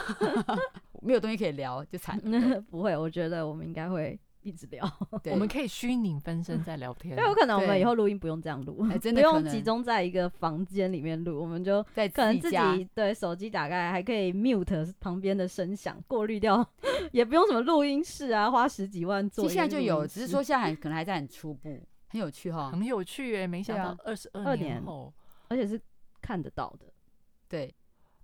[1.05, 2.61] 没有东西可以聊，就惨了。
[2.71, 4.85] 不会，我觉得我们应该会一直聊。
[5.31, 7.15] 我们可以虚拟分身在聊天。
[7.17, 16.67] 那有可能我们以后录音不用这样录，欸，真的不用集中在一个房间里面录，我们就可能自己对手机打开，还可以 mute 旁边的声响，过滤掉，
[17.13, 19.45] 也不用什么录音室啊，花十几万做。
[19.45, 25.13] 其实现在就有，只是说现在还可能还在很初步，很有趣哈，很有趣哎，没想到二十二年后，
[25.49, 25.81] 而且是
[26.21, 26.87] 看得到的，
[27.49, 27.75] 对。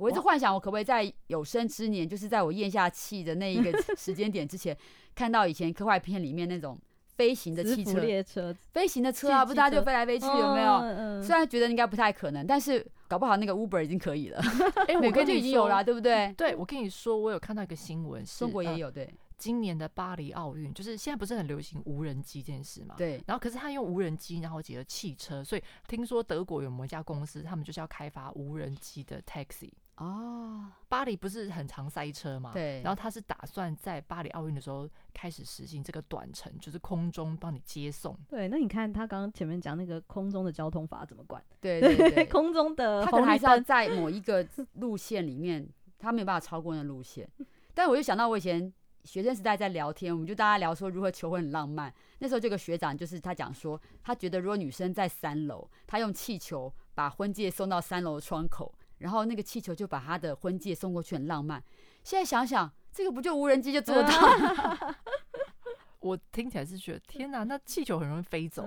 [0.00, 4.76] 我一直幻想，我可不可以在有生之年，就是在我咽下气的那一个 时间点之前，
[5.14, 6.78] 看到以前科幻片里面那种
[7.16, 11.22] 飞行的汽车、列车、飞行的车啊，不是它就飞来飞去，有没有？
[11.22, 14.40] 虽然觉得应该不太可能，但是搞不好那个 Uber 已经可以了。
[14.88, 16.32] 哎，美国就已经有了，对不对？
[16.36, 19.12] 对，我跟你说，我有看到一个新闻，中国也有对。
[19.36, 22.94] 今年的巴黎奥运，就是现在不是很流行无人机这件事嘛？
[22.98, 23.12] 对。
[23.26, 29.70] 然后，可是他用无人机，然后结合汽车，所以听说德国有某一家公司，他们就是要开发无人机的 taxi。
[30.00, 32.52] 哦，巴黎不是很常塞车嘛？
[32.54, 32.80] 对。
[32.80, 38.16] 然后他是打算在巴黎奥运的时候开始实行这个短程，就是空中帮你接送。
[38.26, 41.44] 对，那你看他刚刚前面讲那个空中的交通法怎么管？
[41.60, 44.46] 对对对， 空中的他可能还是要在某一个
[44.76, 47.28] 路线里面，他没有办法超过那路线。
[47.74, 48.72] 但我就想到我以前
[49.04, 51.92] 学生时代在聊天，我们就大家聊说如何求婚很浪漫。
[52.20, 58.74] 那时候这个学长就是他讲说，他觉得如果女生在三楼，他用气球把婚戒送到三楼的窗口。
[59.00, 61.62] 然后那个气球就把他的婚戒送过去，很浪漫。
[62.04, 64.96] 现在想想，这个不就无人机就做到了？
[66.00, 68.64] 我听起来是觉得天哪， 那气球很容易飞走。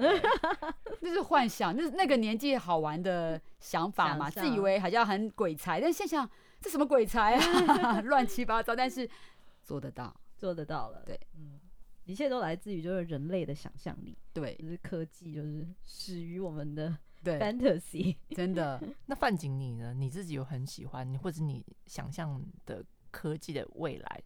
[0.99, 6.29] 那是幻想，那是那个年纪好玩的想法嘛，自以为好像很鬼才，但现在想
[6.61, 8.75] 这什么鬼才啊， 乱七八糟。
[8.75, 9.09] 但是
[9.63, 11.01] 做得到，做得到了。
[11.05, 11.59] 对，嗯，
[12.05, 14.15] 一切都来自于就是人类的想象力。
[14.31, 16.95] 对，就是科技，就是始于我们的。
[17.23, 18.81] 对，fantasy 真的。
[19.05, 19.93] 那范景你呢？
[19.93, 24.23] 你自己有很喜欢，或者你想象的科技的未来？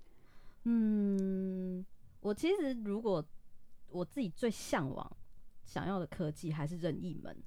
[0.63, 1.85] 嗯，
[2.21, 3.23] 我其实如果
[3.89, 5.17] 我自己最向往、
[5.63, 7.37] 想要的科技还是任意门，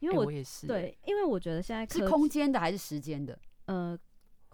[0.00, 0.66] 因为我，也是。
[0.66, 3.38] 对，因为我觉得现在是空间的还是时间的？
[3.66, 3.98] 呃。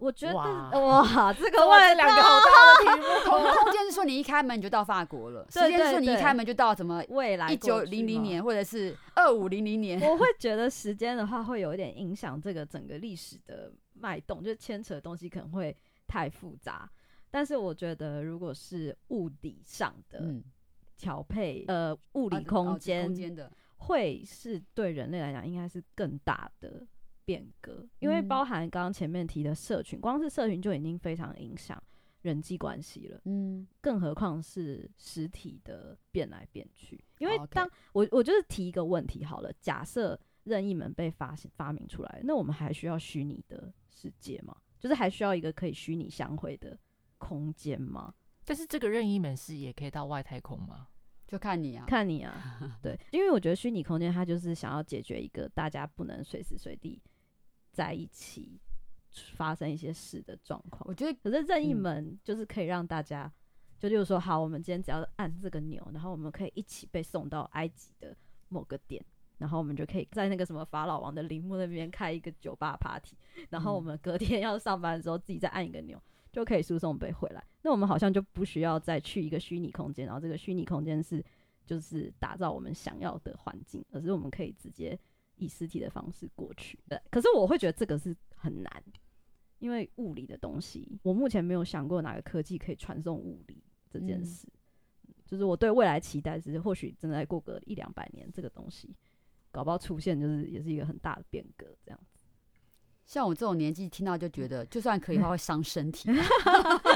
[0.00, 3.30] 我觉得哇，哇，这个问两个好大的题目。
[3.30, 10.00] 空空间是说你一开门你就到法国了，时间是说你一开门就到什么未来一九零零年或者是二五零零年。
[10.00, 15.74] 我会觉得时间的话会有一点影响这个整个历史的脉动，就是牵扯的东西可能会
[16.06, 16.90] 太复杂。
[17.30, 20.22] 但是我觉得如果是物理上的
[20.96, 23.12] 调配，嗯、呃，物理空间
[23.76, 26.86] 会是对人类来讲应该是更大的。
[27.24, 31.82] 变革，因为包含刚刚前面提的社群，嗯，光是社群就已经非常影响
[32.22, 37.02] 人际关系了，嗯，更何况是实体的变来变去。
[37.18, 44.56] 因为当我我就是提一个问题好了，假设任意门被发现发明出来，那我们还需要虚拟的世界吗？
[44.78, 46.78] 就是还需要一个可以虚拟相会的
[47.16, 48.14] 空间吗？
[48.44, 50.88] 但是这个任意门是也可以到外太空吗？
[51.26, 57.00] 就看你啊，看你啊， 对，因为我觉得虚拟空间它就是想要解决一个大家不能随时随地。
[57.74, 58.58] 在一起
[59.36, 63.32] 发生一些事的状况，我觉得可是任意门就是可以让大家，嗯、
[63.78, 68.16] 就例如说，好，我们今天只要按这个钮，然后我们可以一起被送到埃及的
[68.48, 69.04] 某个点，
[69.38, 73.16] 然后我们就可以在那个什么法老王的陵墓那边开一个酒吧 party，
[73.50, 76.00] 然后我们隔天要上班的时候自己再按一个钮，
[76.32, 77.44] 就可以输送被回来。
[77.62, 81.24] 那我们好像就不需要再去一个虚拟空间，然后这个虚拟空间是
[81.64, 84.98] 就是打造我们想要的环境，而是我们可以直接。
[85.36, 87.00] 以实体的方式过去，对。
[87.10, 88.84] 可是我会觉得这个是很难，
[89.58, 94.46] 因为物理的东西，我目前没有想过哪个科技可以传送物理这件事。
[95.08, 98.94] 嗯、就是我对未来期待是，或许真的再过个一两百年，这个东西
[99.50, 101.66] 搞不好出现，就是也是一个很大的变革。
[101.84, 102.18] 这样子，
[103.04, 106.10] 像我这种年纪听到就觉得，就算可以的话会伤身体。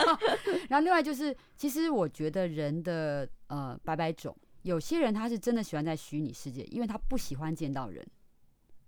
[0.69, 8.07] 然后另外就是，其实我觉得人的呃百百种，有些人他是真的喜欢在虚拟世界，因为他不喜欢见到人。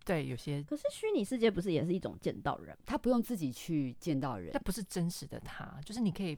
[0.04, 2.76] 对，有些可是虚拟世界不是也是一种见到人？
[2.86, 6.36] 他不用自己去见到人，那不是真实的他，就是你可以，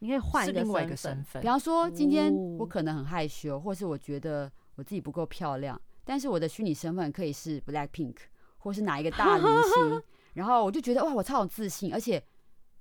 [0.00, 1.40] 你可以换另外一个身份。
[1.40, 8.16] 比方说，今天我可能很害羞，或是我觉得我自己不够漂亮，但是我的虚拟身份可以是 Blackpink，
[8.58, 10.02] 或是哪一个大明星，
[10.34, 12.22] 然后我就觉得哇，我超有自信，而且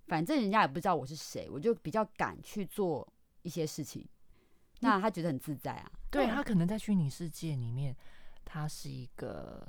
[0.07, 3.07] 反正人家也不知道我是谁，我就比较敢去做
[3.43, 4.05] 一些事情。
[4.79, 5.91] 那他觉得很自在啊？
[6.09, 7.95] 对，他可能在虚拟世界里面，
[8.43, 9.65] 他是一个。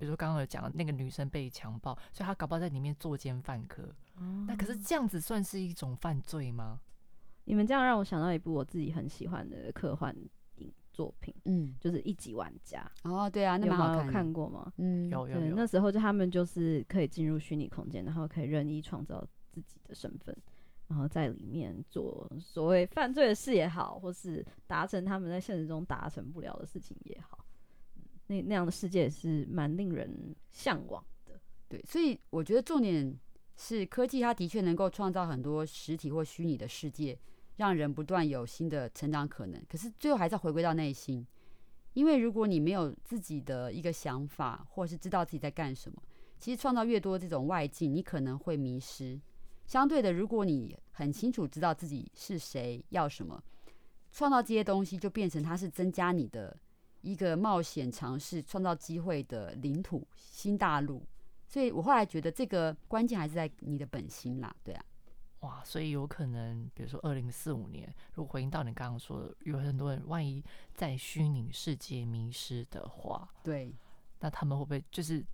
[0.00, 3.82] 比如说刚刚有讲那个女生被强暴，所以她搞不好在里面作奸犯科。
[4.16, 4.46] 嗯。
[4.46, 6.80] 那可是这样子算是一种犯罪吗？
[7.44, 10.16] 你们这样让我想到一部我自己很喜欢的科幻
[10.56, 12.90] 影作品，嗯，就是《一级玩家》。
[13.10, 13.98] 哦，对啊，那蛮好看。
[13.98, 14.72] 有有看过吗？
[14.78, 15.54] 嗯，有有有。
[15.54, 20.34] 那时候就他们就是可以进入虚拟空间，然后可以任意创造自己的身份，
[20.88, 27.38] 然后在里面做所谓犯罪的事也好，或是达成他们在现实中达成不了的事情也好。
[28.30, 31.32] 那那样的世界是蛮令人向往的，
[31.68, 33.18] 对，所以我觉得重点
[33.56, 37.18] 是科技，它的确能够创造很多实体或虚拟的世界，
[37.56, 39.60] 让人不断有新的成长可能。
[39.68, 41.26] 可是最后还是要回归到内心，
[41.94, 46.00] 因为如果你没有自己的一个想法，或是知道自己在干什么，
[46.38, 49.20] 其实创造越多这种外境，你可能会迷失。
[49.66, 53.42] 相对的，如果你很清楚知道自己是谁，要什么，
[54.12, 56.56] 创造这些东西就变成它是增加你的。
[57.02, 61.02] 一个冒险尝试创造机会的领土，新大陆，
[61.46, 64.84] 所以我后来觉得这个关键还是在你的本心啦，对啊，
[65.40, 70.44] 哇，所以有可能，比如说二零四五年，如果回应到你刚刚说的，有很多人万一
[70.74, 73.74] 在虚拟世界迷失的话，对，
[74.20, 75.24] 那他们会不会就是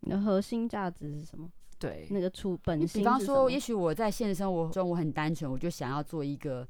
[0.00, 1.50] 你的核心价值是什么？
[1.78, 3.02] 对，那个出本心。
[3.02, 6.66] 比方说，也许我在现实生活中我很单纯，我就想要做一个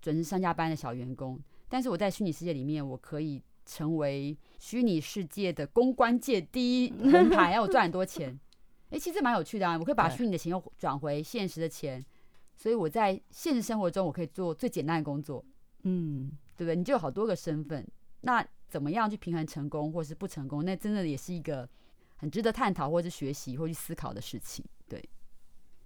[0.00, 8.38] 准时上下班的小员工，但是我在虚拟世界里面，我可以成为虚拟世界的公关界第一红牌，让我赚很多钱。
[8.90, 9.76] 哎、欸，其实蛮有趣的啊！
[9.78, 12.04] 我可以把虚拟的钱又转回现实的钱，
[12.56, 15.44] 所以我在现实生活中我可以做最简单的工作，
[15.82, 16.76] 嗯，对不对？
[16.76, 17.86] 你就有好多个身份，
[18.20, 20.64] 那怎么样去平衡成功或是不成功？
[20.64, 21.68] 那真的也是一个。
[22.16, 24.64] 很值得探讨，或是学习，或去思考的事情。
[24.88, 25.02] 对，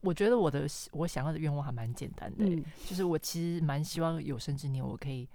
[0.03, 5.27] 我觉得我的我想要的愿望还蛮简单的、欸嗯，就是我其实蛮希望有生之年，我可以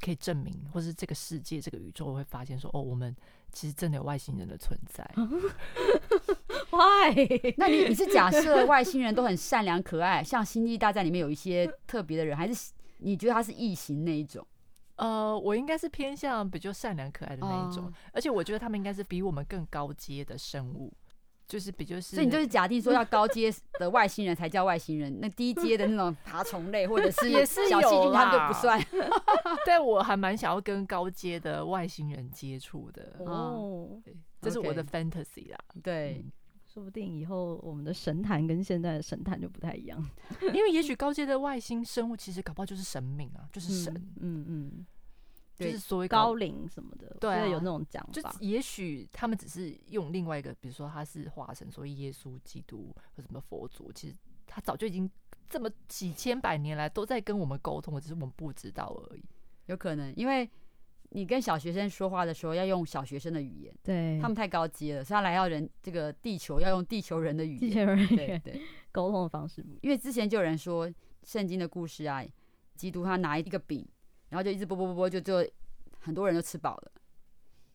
[0.00, 3.14] 可以证明，或是这个世界、这个宇宙我会发现说，哦，我们
[3.52, 5.04] 其实真的有外星人的存在。
[6.70, 7.54] Why？
[7.58, 14.46] 那你你是假设外星人都很善良可爱， 像《星际大战》里面有一些特别的人，还是你觉得他是异形那一种？
[14.96, 17.94] 呃，我应该是偏向比较善良可爱的那一种，oh.
[18.12, 20.92] 而且我觉得他们应该是比我们更高阶的生物，
[21.50, 22.14] 就是比较是。
[22.14, 28.80] 所以你就是假定说要高阶的外星人才叫外星人，那低阶的那种爬虫类或者是小细菌他们就不算。
[29.66, 34.14] 但我还蛮想要跟高阶的外星人接触的哦，oh.
[34.40, 35.58] 这是我的 fantasy 啦。
[35.74, 35.82] Okay.
[35.82, 36.22] 对。
[36.24, 36.32] 嗯
[36.72, 40.08] 说不定以后我们的神坛跟现在的神坛就不太一样，
[40.54, 44.86] 因为也许高阶的外星生物其实搞不好就是神明啊，就是神，嗯嗯，
[45.66, 48.12] 就是所谓高龄什么的，对，有那种讲法。
[48.12, 55.10] 就也许他们只是用另外一个，比如说他是化身，所以耶稣基督或什么佛祖，其实他早就已经
[55.48, 59.22] 这么几千百年来都在跟我们沟通，只是我们不知道而已。
[59.66, 60.48] 有可能，因为。
[61.12, 69.60] 你跟小学生说话的时候要用小学生的语言，对，他们太高级了，所以他来到人这个地球要用地球人的语言，地球人对对沟通的方式。
[69.82, 70.88] 因为之前就有人说
[71.24, 72.24] 圣经的故事啊，
[72.76, 73.84] 基督他拿一个饼，
[74.30, 75.46] 然后就一直啵啵啵啵，就就
[76.00, 76.92] 很多人都吃饱了，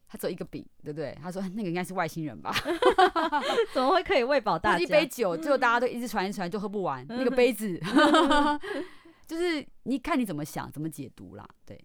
[0.08, 1.18] 他只有一个饼，对不对？
[1.22, 2.51] 他说那个应该是外星人吧？
[3.74, 4.80] 怎么会可以喂饱大家？
[4.80, 7.80] 一杯酒，最后大家都一直传一传，就喝不完那个杯子，
[9.28, 11.80] 就是你看你怎么想，怎么解读啦，对。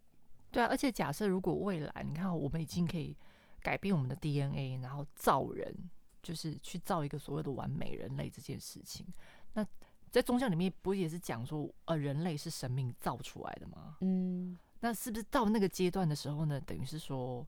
[0.52, 3.16] 对啊，而且假设如果未来你看，我们已经可以
[3.62, 5.72] 改变我们的 DNA，然后造人，
[6.22, 9.06] 就是去造一个所谓的完美人类这件事情，
[9.54, 9.64] 那
[10.10, 13.96] 在宗教里面不也是讲说，呃，人类是神明造出来的吗？
[14.00, 16.60] 嗯，那是不是到那个阶段的时候呢？
[16.60, 17.46] 等于是说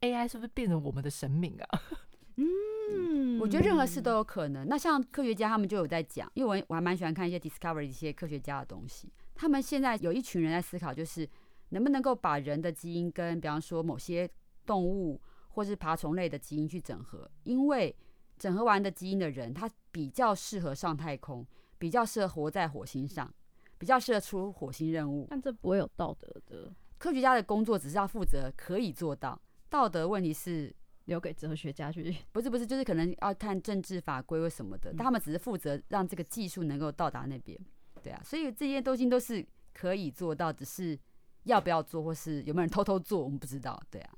[0.00, 1.82] ，AI 是不是变成我们的神明啊？
[2.36, 4.68] 嗯，我觉得任何事都有可能。
[4.68, 11.28] 那像科学家他们就有在讲，因为我我还蛮喜欢看一些 Discovery 一些科学家的东西，他们现在有一群人在思考，就是。
[11.70, 14.30] 能不能够把人的基因跟，比方说某些
[14.64, 17.28] 动物或是爬虫类的基因去整合？
[17.42, 17.92] 因为
[18.38, 21.46] 整合完的基因的人，他比较适合上太空，
[21.78, 23.32] 比较适合活在火星上，
[23.78, 25.26] 比较适合出火星任务。
[25.30, 26.72] 但这不会有道德的。
[26.98, 30.74] 科学家的工作只是要负责可以做到，道德问题是
[31.04, 32.16] 留给哲学家去。
[32.32, 37.58] 不是不是，就是可能要看政治法规或什么的，但他们只是负责让这个技术能够到达那边。
[38.02, 40.98] 对啊，所以这些东西都是可以做到，只是。
[41.44, 43.78] 要不要做，或是有没有人偷偷做，我们不知道。
[43.90, 44.10] 对啊，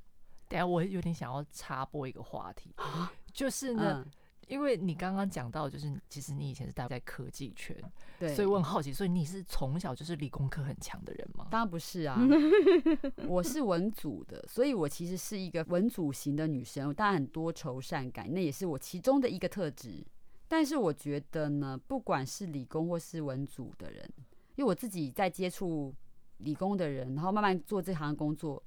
[0.49, 2.73] 等下我有点想要插播一个话题，
[3.37, 4.11] 就是呢，嗯、
[4.49, 7.77] 因为你刚刚讲到，就是其实你以前是待在科技圈，
[8.19, 11.47] 对，所以我很好奇，所以你是从小就是理工科很强的人吗？
[11.51, 12.19] 当然不是啊，
[13.29, 20.03] 我是文组的，所以我其实是一个文组型的女生，我当然很多愁善感，那也是我其中的一个特质。
[20.49, 24.11] 但是我觉得呢，不管是理工或是文组的人，
[24.55, 25.95] 因为我自己在接触。
[26.41, 28.63] 理工的人，然后慢慢做这行工作，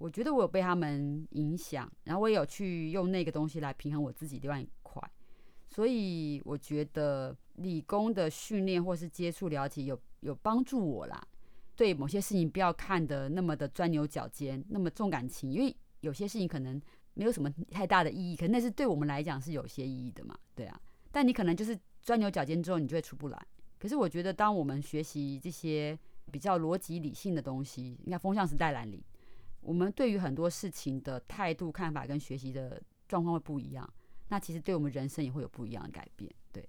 [0.00, 4.98] 我觉得我有被他们影响，然后我也有去用那个东西来平衡我自己另外一块，
[5.68, 11.22] 所以我觉得理工的训练或是接触了解有有帮助我啦。
[11.76, 16.80] 对某些事情不要看得那么的钻牛角尖，那么重感情，因为有些事情可能
[17.12, 20.80] 没有什么太大的意义，可那是对我们来讲是有些意义的嘛，对啊。
[21.12, 23.46] 但你可能就是钻牛角尖之后，你就会出不来。
[23.78, 25.98] 可是我觉得，当我们学习这些。
[26.32, 29.02] 比较逻辑理性的东西，应该风向是带来临，
[29.60, 33.88] 我们对于很多事情的态度、看法跟学习的状况会不一样。
[34.28, 36.32] 那其实对我们人生也会有不一样的改变。
[36.52, 36.68] 对，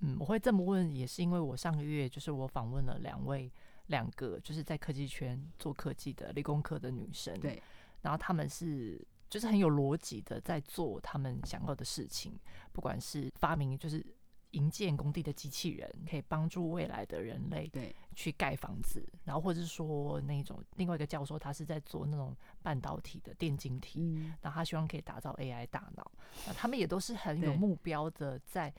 [0.00, 3.50] 嗯，我会这么问，也是因为我上个月就是我访问了两位，
[3.86, 7.38] 两个就是在科技圈做科技的理工科的女生。
[7.40, 7.62] 对，
[8.02, 12.38] 然后他们是就是很有逻辑的在做他们想要的事情，
[12.72, 14.04] 不管是发明就是。
[14.52, 26.10] 营建工地的机器人可以帮助未来的人类对去盖房子，然后或者是说那种另外一个教授，他是在做那种半导体的电晶体，嗯，然后他希望可以打造 AI 大脑，
[26.46, 28.72] 那他们也都是很有目标的在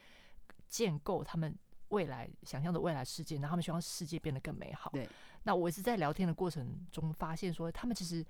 [0.68, 1.56] 建构他们
[1.90, 4.90] 未来想象的未来世界，然后他们希望世界变得更美好。
[4.92, 5.08] 对，
[5.44, 8.26] 那我也是在聊天的过程中发现说，他们其实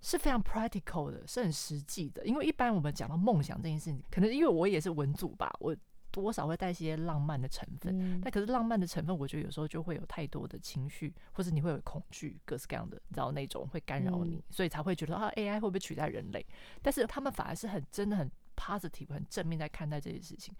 [0.00, 2.24] 是非常 practical 的，是很实际的。
[2.26, 5.76] 因为一般我们讲到梦想这件事情，可能因为我也是文组吧，我
[6.22, 7.98] 多少会带一些浪漫的成分。
[8.00, 16.44] 嗯、但可是浪漫的成分，我觉得有时候就会有太多的情绪，或是你会有恐惧，各式各样的，你知道那种会干扰你，嗯、所以才会觉得啊，AI 会不会取代人类？
[16.82, 20.54] 但是他们反而是很真的很 positive、很正面在看待这些事情，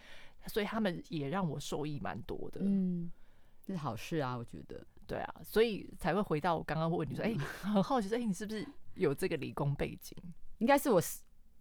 [0.47, 2.61] 所以他们也让我受益蛮多的。
[2.63, 3.11] 嗯，
[3.65, 4.87] 这是好事啊，我觉得。
[5.07, 8.69] 对啊，所以才会回到我刚刚问你说，哎、很好奇说，哎、欸，你是不是？
[8.93, 10.15] 有这个理工背景，
[10.59, 11.01] 应该是我，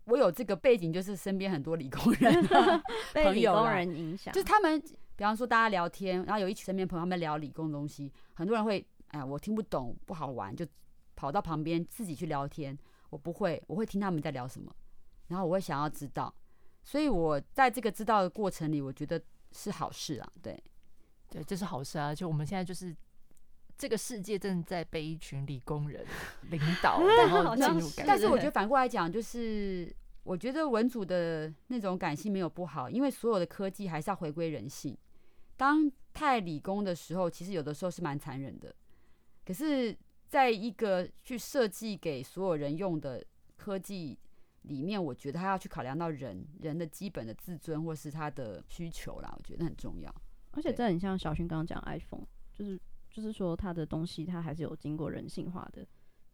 [0.08, 2.34] 我有这个背景，就是身边很多理工人
[3.14, 4.80] 被理工人影响，就是他们，
[5.16, 10.66] 比方说大家聊天，然后有一群身边朋友他们聊理工的东西，很多人会，哎呀，我听不懂，不好玩，就
[11.16, 12.78] 跑到旁边自己去聊天。
[13.10, 14.74] 我不会，我会听他们在聊什么，
[15.28, 16.34] 然后我会想要知道，
[16.84, 20.58] 所以我在这个知道的过程里，我觉得是好事啊，对，
[21.30, 22.96] 对，这是好事啊，就我们现在就是。
[23.78, 26.04] 这个世界正在被一群理工人
[26.50, 27.88] 领导，然后进入。
[28.08, 34.98] 但是我觉得反过来讲，就是我觉得文组的那种感性没有不好，因为所有的科技还是要回归人性。
[35.56, 38.74] 当太理工的时候，其实有的时候是蛮残忍的。
[39.46, 39.96] 可是，
[40.28, 43.24] 在一个去设计给所有人用的
[43.56, 44.18] 科技
[44.64, 50.14] 里面，我觉得他要去考量到人人的基本的自尊或是他的需求啦，我觉得很重要。
[50.52, 52.80] 而且这很像小薰刚刚讲 iPhone，就是。
[53.18, 55.84] 就是说，它的东西它还是有经过人性化的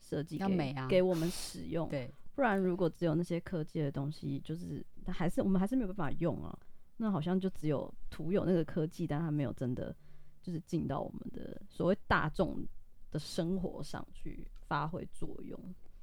[0.02, 1.88] 设计，要美啊，给我们使用。
[1.88, 6.54] 对，不然如果只有那些科技的东西，就是它还是我们还是没有办法用啊。
[6.98, 9.96] 那好像就只有徒有那个科技，但它没有真的
[10.42, 12.68] 就是进到我们的所谓大众
[13.12, 15.58] 的生活上去发挥作用。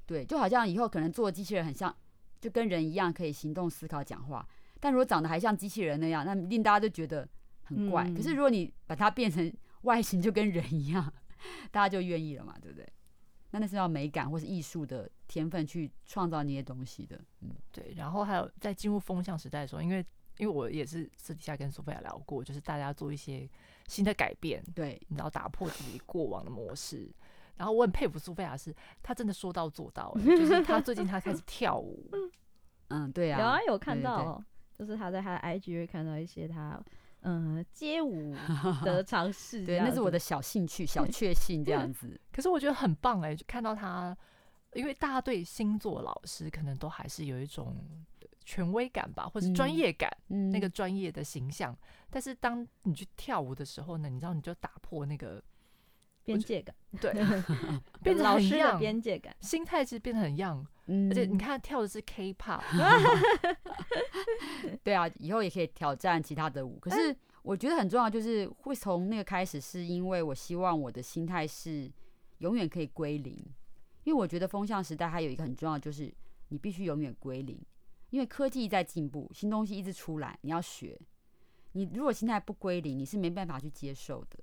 [0.07, 1.95] 对，就好像以后可能做机器人很像，
[2.39, 4.47] 就跟人一样可以行动、思考、讲话。
[4.79, 7.29] 但如果长得还像机器人那样，那令大家都觉得
[7.61, 8.03] 很怪。
[8.09, 9.53] 嗯、可是如果你把它变成
[9.83, 11.11] 外形就跟人一样，
[11.71, 12.87] 大家就愿意了嘛，对不对？
[13.53, 17.93] 那那是要美感或是艺术的天分去创造那些东西的，嗯，对。
[17.97, 20.05] 然后还有在进入风向时代的时候，因为
[20.37, 23.49] 因为我也是私底下跟苏菲亚聊过，就是大家做一些
[23.87, 27.11] 新的改变，对，然后打破自己过往的模式。
[27.57, 28.73] 然后我很佩服苏菲亚，是
[29.03, 32.09] 她真的说到做到， 就是她最近她开始跳舞，
[32.87, 34.41] 嗯，对啊，有啊，有看到，
[34.79, 36.81] 就是她在她的 IG 会看到一些她。
[37.23, 38.35] 嗯，街舞
[38.83, 42.19] 的 尝试，对，那是我的小兴趣、小确幸这样子。
[42.31, 44.17] 可是我觉得很棒哎、欸，就看到他，
[44.73, 47.75] 因为大家对星座老师可能都还是有一种
[48.43, 51.71] 权威感吧，或是专业感，嗯、那个专业的形象。
[51.73, 51.77] 嗯、
[52.09, 55.43] 但是当你去跳舞的时候呢，你知道，你就打破那个
[56.23, 57.13] 边界感， 对，
[58.01, 60.65] 变成老师的边界感，心态其实变得很 young。
[60.93, 62.61] 嗯、而且你看，跳的是 K-pop，
[64.83, 66.77] 对啊，以后也可以挑战其他的舞。
[66.81, 71.89] 可是我觉得很重要，就是会从那个开始，是因为我希望我的心态是
[72.39, 73.33] 永远可以归零。
[74.03, 76.13] 因为我觉得风向时代还有一个很重要，就是
[76.49, 77.57] 你必须永远归零。
[78.09, 80.99] 因为科技在进步，新东西一直出来，你要学。
[81.71, 84.37] 你如果心态不归零，你是没办法去接受的。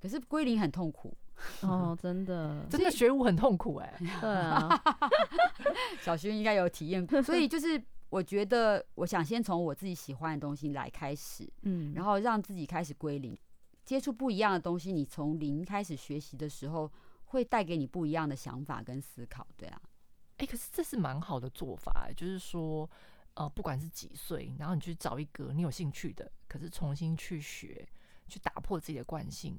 [0.00, 1.16] 可是归零很痛苦。
[1.60, 4.06] 哦，真的，真的学舞很痛苦哎、欸。
[4.22, 4.68] 对啊，
[6.00, 7.22] 小薰应该有体验过。
[7.22, 13.36] 所以就是，我觉得我想先从我自己喜欢的东西来开始，嗯，然后让自己开始归零，
[13.84, 14.90] 接触不一样的东西。
[14.90, 16.90] 你从零开始学习的时候，
[17.26, 19.46] 会带给你不一样的想法跟思考。
[19.58, 19.78] 对啊，
[20.38, 22.88] 哎、欸，可是这是蛮好的做法、欸，就是说，
[23.34, 27.86] 呃，不管是几岁，然后你去找一个你有兴趣的，可是重新去学，
[28.26, 29.54] 去打破自己的惯性。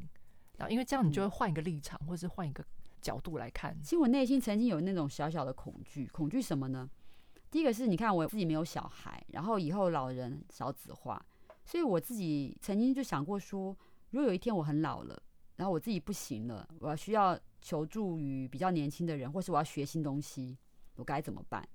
[0.57, 2.65] 然后，因为这样你就会换一个立场，嗯、或者是换一个
[3.01, 3.75] 角度来看。
[3.81, 6.89] 其实我内心曾经有那种小小的恐惧，恐惧什么呢？
[7.49, 11.25] 第一个是你看我自己没有小孩，然后以后老人少子化，
[11.63, 13.75] 所以我自己曾经就想过说，
[14.09, 15.21] 如果有一天我很老了，
[15.55, 20.57] 然后我自己不行了，我要需要求助于比较年轻的人，或是我要学新东西，
[20.95, 21.65] 我该怎么办？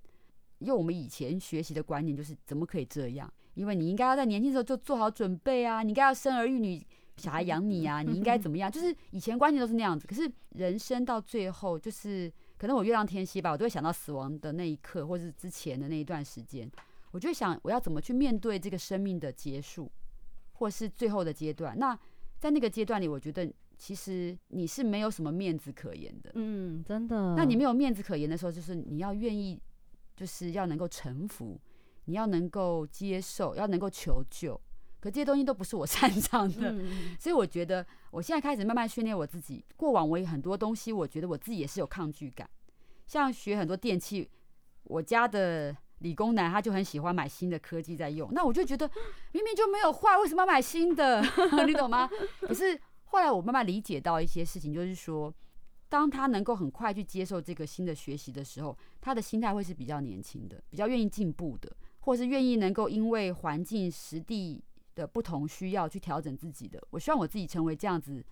[0.59, 3.33] 因为我们以前学习的观念就是怎么可以这样？
[3.55, 6.87] 因为你应该要在年轻的时候就做好准备啊，你应该要生儿育女。
[7.17, 8.71] 小孩养你啊，你应该怎么样？
[8.71, 10.07] 就是以前观念都是那样子。
[10.07, 16.71] 可是人生到最后，就是可能我月亮天蝎吧，我都会想到死亡的那一刻，或是之前的那一段时间，
[17.11, 19.91] 我就会想我要怎么去面对这个生命的结束，
[20.55, 21.79] 或是最后的阶段。
[21.79, 21.97] 那
[22.39, 26.33] 在那个阶段里，我觉得其实你是没有什么面子可言的。
[26.35, 27.35] 嗯，真的。
[27.37, 29.61] 那你没有面子可言的时候，就是你要愿意，
[30.17, 31.61] 就是要能够臣服，
[32.07, 34.59] 你要能够接受，要能够求救。
[35.03, 39.65] 可这些东西都不是我擅长的，嗯、所以我觉得我现在开始慢慢训练我自己。
[39.77, 42.49] 过往我有很多东西，我觉得我自己也是有抗拒感，
[43.09, 44.31] 像学很多电器，
[44.85, 48.89] 我家的理工男他就很喜欢买新的科技在用，那我就觉得
[49.33, 51.21] 明明就没有坏，为什么要买新的？
[51.67, 52.09] 你懂吗？
[52.41, 55.35] 可是后来我慢慢理解到一些事情，就是说
[55.89, 64.63] 当他能够很快去接受这个新的学习的时候，他的心态会是比较年轻的，比较愿意进步的，或是愿意能够因为环境实地
[64.95, 66.83] 的不同需要去调整自己的。
[66.91, 68.25] 我希望我自己成为这样子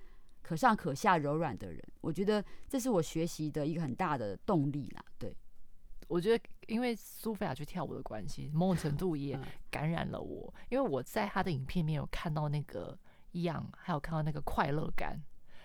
[0.43, 1.83] 可上可下、柔软的人。
[2.01, 5.05] 我觉得这是我学习的一个很大的动力啦。
[5.19, 5.37] 对，
[6.09, 9.39] 我觉得因为苏菲亚去跳舞的关系，某种程度也
[9.71, 12.99] 感染了我，因为我在她的影片里面有看到那个
[13.33, 15.21] 样，还有看到那个快乐感。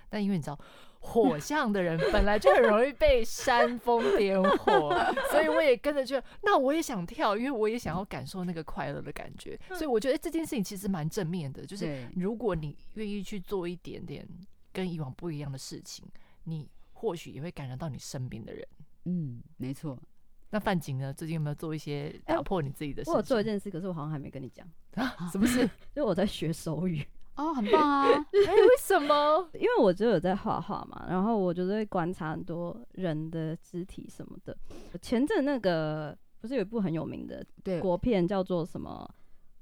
[0.08, 0.60] 但因为你知道，
[1.06, 4.92] 火象的人本来就很容易被煽风点火，
[5.30, 9.58] 所以我也跟着就，那我也想跳，因为我也想要感受那个快乐的感觉。
[9.70, 14.28] 所以我觉得这件事情其实蛮正面的，就是如果你愿意去做一点点
[14.74, 16.06] 跟以往不一样的事情，
[16.46, 18.68] 你或许也会感染到你身边的人。
[19.06, 19.98] 嗯，没错。
[20.50, 21.14] 那范景呢？
[21.14, 23.14] 最近有没有做一些打破你自己的事情？
[23.14, 25.30] 我有做一件事，可是我好像还没跟你讲啊。
[25.32, 25.62] 什么事？
[25.96, 27.06] 因为我在学手语。
[27.38, 28.08] 哦，很棒啊！
[28.08, 29.50] 哎、欸，为什么？
[29.56, 34.58] 因为我就有在画画嘛，然后我就会观察很多人的肢体什么的。
[35.02, 37.46] 前阵那个不是有一部很有名的
[37.82, 39.06] 国片叫做什么？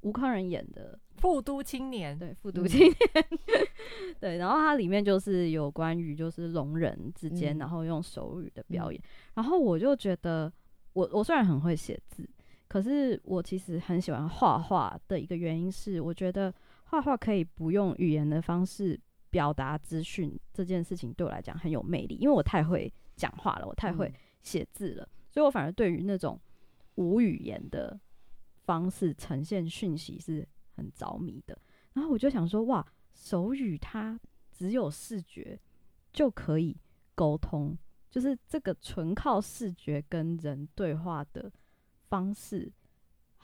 [0.02, 2.16] 吴康仁演的《富都青年》。
[2.20, 2.94] 对，《富都青年》
[3.24, 3.40] 嗯。
[4.22, 9.02] 对，然后它里面就是有关于就是聋人之间，然后用手语的表演。
[9.02, 10.52] 嗯、然后我就觉得
[10.94, 12.30] 我，我我虽然很会写字，
[12.68, 16.54] 可是我其实很喜欢画画的一个原因是，我觉得。
[16.94, 19.00] 画画可以不用语言的方式
[19.32, 24.14] 表达资讯，这件事情对我来讲很有魅力，因为我太会讲话了，我太会
[24.44, 26.40] 写字了，所以我反而对于那种
[26.94, 28.00] 无语言的
[28.66, 31.58] 方式呈现讯息是很着迷的。
[31.94, 34.20] 然后我就想说，哇，手语它
[34.52, 35.60] 只有视觉
[36.12, 36.78] 就可以
[37.16, 37.76] 沟通，
[38.12, 41.52] 就是这个纯靠视觉跟人对话的
[42.08, 42.72] 方式。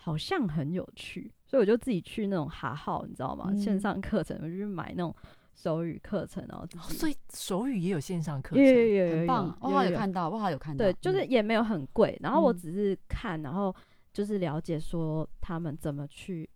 [0.02, 3.47] 好像很有趣，所以我就自己去那种哈号，你知道吗？
[3.50, 5.14] 嗯、线上课程，我就去买那种
[5.56, 9.58] 手语课程，哦、所以手语也有线上课程，有有有有，很棒。
[9.60, 10.86] 我好像有看到，我好像有看到。
[10.86, 13.76] 对，就是也没有很贵，然后我只是看，然后
[14.14, 16.47] 就是了解说他们怎么去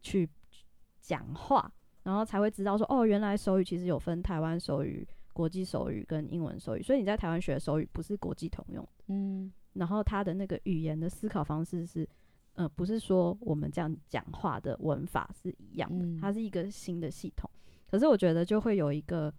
[0.00, 0.30] 去
[1.00, 1.68] 讲话，
[2.04, 12.08] 然后才会知道说哦，原来手语其实有分台湾手语、国际手语跟英文手语，所以你在台湾学的手语不是国际通用，嗯，然后他的那个语言的思考方式是。
[12.54, 17.48] 呃，不是说我们这样讲话的文法是一样的，它是一个新的系统。
[17.90, 19.32] 可是我觉得就会有一个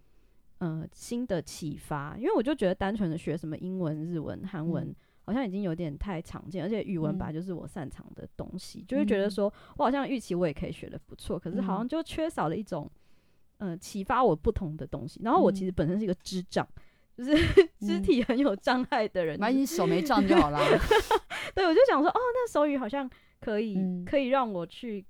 [0.57, 12.89] 呃新的启发，因为我就觉得单纯的学什么英文、日文、韩文，好像已经有点太常见，而且语文本来就是我擅长的东西，就会觉得说我好像预期我也可以学的不错，可是好像就缺少了一种
[13.57, 15.21] 呃启发我不同的东西。
[15.23, 16.67] 然后我其实本身是一个智障。
[17.17, 17.37] 就是
[17.79, 20.59] 肢体很有障碍的人，反正你手没障就好啦。
[21.53, 23.09] 对，我就想说，哦，那手语好像
[23.39, 25.05] 可以，嗯、可以让我去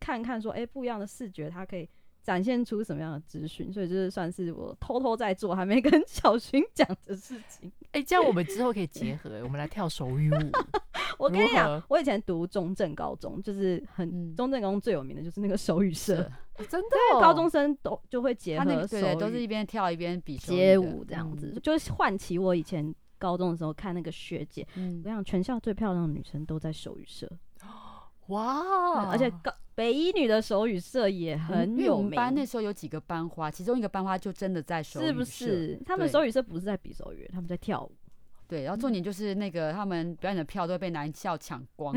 [0.00, 1.88] 看看，说，哎、欸，不一样的视觉，它可以
[2.24, 3.72] 展现出什么样的资讯。
[3.72, 7.70] 所以就是算是我偷偷在做，还没跟小薰讲的事情。
[7.92, 10.36] 哎、欸，这样我们之后可以结合，我们来跳手语舞。
[11.18, 16.28] 我跟你讲，我以前读中正高中，就是很、嗯、中正高中最有名的就是那个手语社。
[16.68, 27.28] 真的，哦， 高中生都就会结合，对，对，都是一边跳一边比街舞这样子，嗯、就是唤起我以前高中的时候看那个学姐，嗯、我想全校最漂亮的女生都在手语社，
[28.28, 29.10] 哇！
[29.10, 32.12] 而且高北一女的手语社也很有名。
[32.12, 35.80] 班那时候有几个班花，其中一个班花就真的在手语社，是不是？
[35.84, 37.92] 他们手语社不是在比手语，他们在跳舞。
[38.46, 41.96] 对，然后重点就是那个他们表演的票都会被男校抢光，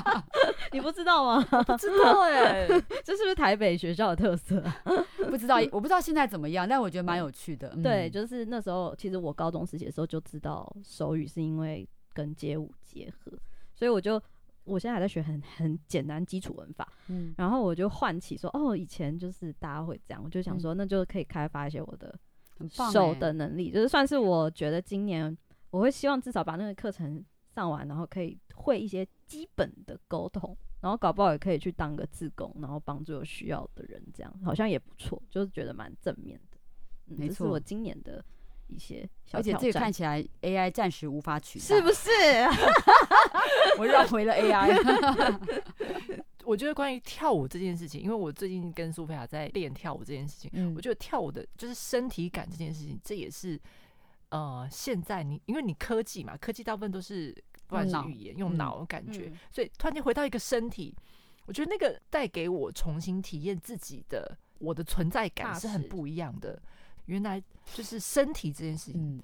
[0.72, 1.44] 你不知道吗？
[1.44, 2.68] 不知道哎、欸，
[3.04, 4.64] 这是不是台北学校的特色？
[5.30, 7.70] 不知道，我不知道现在怎么样，但我觉得蛮有趣的。
[7.76, 13.30] 嗯、对，就是那时候，其实我高中时期的时候就知道手语是因为跟街舞结合，
[13.74, 14.20] 所以我就
[14.64, 22.18] 我现在还在学很很简单基础文法，嗯，然后我就唤起说，哦，以前就是大家会这样，我就想说，那就可以开发一些我的
[22.68, 25.36] 手的能力，就是算是我觉得今年。
[25.70, 27.20] 我会希望至少把那个课程
[27.52, 36.58] 上完，然后可以会一些基本的沟通，然后搞不好也可以去当个自工，然后帮助有需要的人，这样好像也不错，就是觉得蛮正面的。
[37.08, 38.24] 嗯、没错，这是我今年的
[38.68, 39.54] 一些小挑战。
[39.54, 42.10] 而且这个看起来 AI 暂时无法取代，是不是？
[43.78, 44.78] 我绕回了 AI。
[46.44, 53.60] 我觉得关于跳舞这件事情，因为我最近跟苏菲亚在练跳舞这件事情，嗯、我觉得跳舞的就是身体感这件事情，这也是。
[54.30, 57.32] 呃，现在你因为你科技嘛，科技大部分都是
[57.68, 60.92] 不管是语言用脑的感觉，嗯、所以突然间回到一个身体，
[61.46, 66.60] 我觉得那个带给我重新体验自己的我的存在感是很不一样的。
[67.06, 67.42] 原来
[67.72, 69.22] 就是身体这件事情，嗯、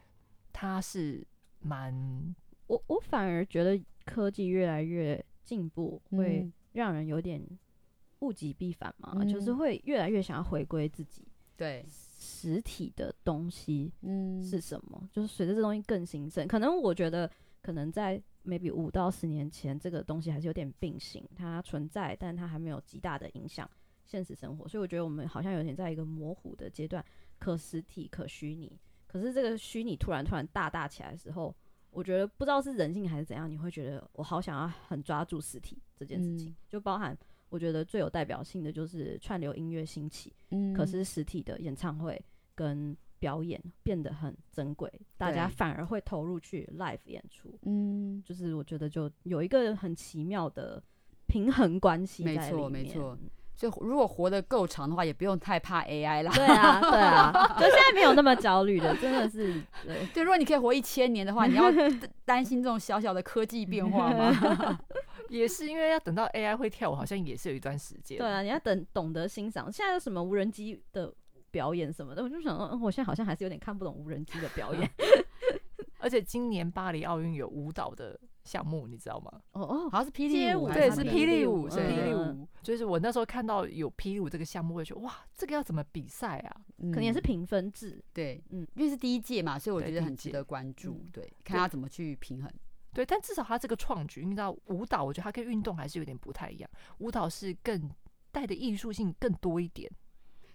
[0.53, 1.27] 它是
[1.61, 2.35] 蛮……
[2.67, 7.43] 我我反而觉得科技越来越进步，会让人有点
[8.21, 11.27] 物极必反嘛，嗯、就是会越来越想要回归自己。
[11.57, 11.85] 对。
[12.23, 15.09] 实体的东西，嗯，是什么？
[15.11, 17.29] 就是随着这东西更兴盛，可能我觉得，
[17.63, 23.69] 可能在 maybe 五到十年前，这个东西还是有点并行，它存在，但它还没有极大的影响
[24.05, 24.69] 现实生活。
[24.69, 27.03] 所以我觉得我们好像有点在一个模糊的阶段，
[27.41, 28.79] 可实体、可虚拟。
[29.09, 31.53] 可是这个虚拟突然突然大大起来的时候，
[31.91, 37.19] 我觉得不知道是人性还是怎样，你会觉得我好想要很抓住实体这件事情，嗯、就包含。
[37.49, 42.25] 我觉得最有代表性的就是串流音乐兴起，嗯，可是实体的演唱会
[42.55, 50.81] 跟表演变得很珍贵，大家反而会投入去 live 演出，嗯，就是我觉得就有一个很奇妙的
[51.27, 53.19] 平衡关系在里面，没错，没错。
[53.61, 56.33] 所以如果活得够长的话，也不用太怕 AI 啦。
[56.35, 57.31] 对啊，对啊，
[57.61, 59.53] 就现在没有那么焦虑的，真的是
[59.85, 60.07] 对。
[60.15, 61.65] 对，如果你可以活一千年的话，你要
[62.25, 64.81] 担心这种小小的科技变化吗？
[65.29, 68.17] 也是因为要等到 AI 会跳舞，好像也是有一段时间。
[68.17, 69.71] 对啊，你要等懂得欣赏。
[69.71, 71.13] 现在有什么无人机的
[71.51, 74.91] 表演什么的，我就想说，嗯，我现在好像还是有点看不懂无人机的表演。
[76.01, 78.19] 而且今年巴黎奥运有舞蹈的
[78.51, 79.31] 项目，你知道吗？
[79.53, 82.49] 哦哦，好像是霹雳舞，对，是霹雳舞，是霹雳舞。
[82.63, 86.57] 就是我那时候看到有霹雳舞这个项目，我就觉得哇，这个要怎么比赛啊？
[86.79, 88.03] 可能也是评分制。
[88.13, 91.07] 对，嗯，因为是第一届嘛，所以我觉得很值得关注。
[91.13, 92.51] 对，看他怎么去平衡。
[92.93, 96.69] 对，但至少他这个创举，你知道舞蹈，我觉得它跟运动还是有点不太一样。
[96.99, 97.89] 舞蹈是更
[98.33, 99.89] 带的艺术性更多一点，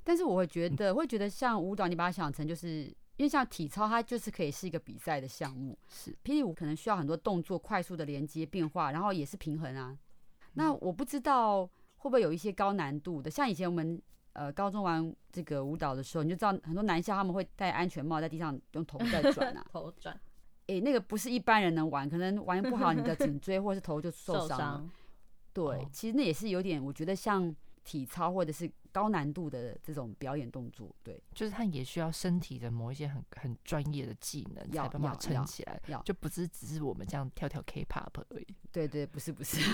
[0.03, 5.77] 但是我会觉得，会觉得像舞蹈，你把它想成就是，因为像体操，它就是可以是一个比赛的项目。
[5.87, 9.97] 是霹雳舞可能需要很多动作快速的连接变化，然后也是平衡啊。
[10.53, 11.65] 那我不知道
[11.97, 14.01] 会不会有一些高难度的，像以前我们
[14.33, 20.13] 呃高中玩这个舞蹈的时候，你就知道很多男校他们会戴安全帽在地上用头在转啊， 头转。
[20.67, 24.89] 诶、欸，那个不是一般人能玩，可能玩不好，你的颈椎或是头就受伤了。
[25.53, 27.55] 对，哦、其实那也是有点，我觉得像
[27.85, 30.93] 体操或者是高难度的这种表演动作。
[31.01, 35.79] 对，就是他也需要身体的某一些很很专业的技能，才办法撑起来。
[35.87, 38.47] 要就不是只是我们这样跳跳 K-pop 而已。
[38.71, 39.61] 对，对对，不是不是。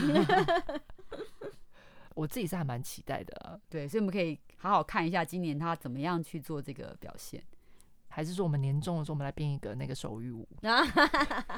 [2.13, 3.59] 我自己是还蛮期待的啊。
[3.69, 7.41] 对，所以我们可以好好看一下今年他怎么样去做这个表现。
[8.11, 10.83] 还是说我们年终的时候，我们来编一个那个手语舞 啊？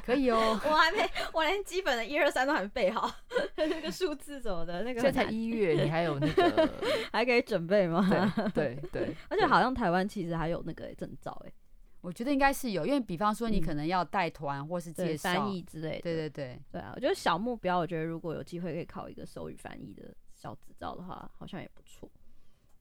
[0.06, 0.38] 可以哦。
[0.64, 3.12] 我还没，我连基本的一二三都还没背好，
[3.56, 6.70] 那个数字什么的，那个现在才一月，你还有那个
[7.12, 8.08] 还可以准备吗？
[8.54, 9.16] 对对对。
[9.30, 11.52] 而且好像台湾其实还有那个证照哎，
[12.02, 16.02] 我觉得应该是有，因为比方说你可能要带团或是介绍翻译之类的。
[16.02, 22.10] 对对对对啊，我觉得小目标，我觉得如果有机会可以考一个手语翻译的小执照的话，好像也不错。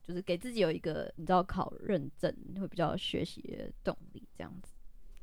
[0.03, 4.72] 就是给自己有一个你知道考认证会比较学习的动力，这样子，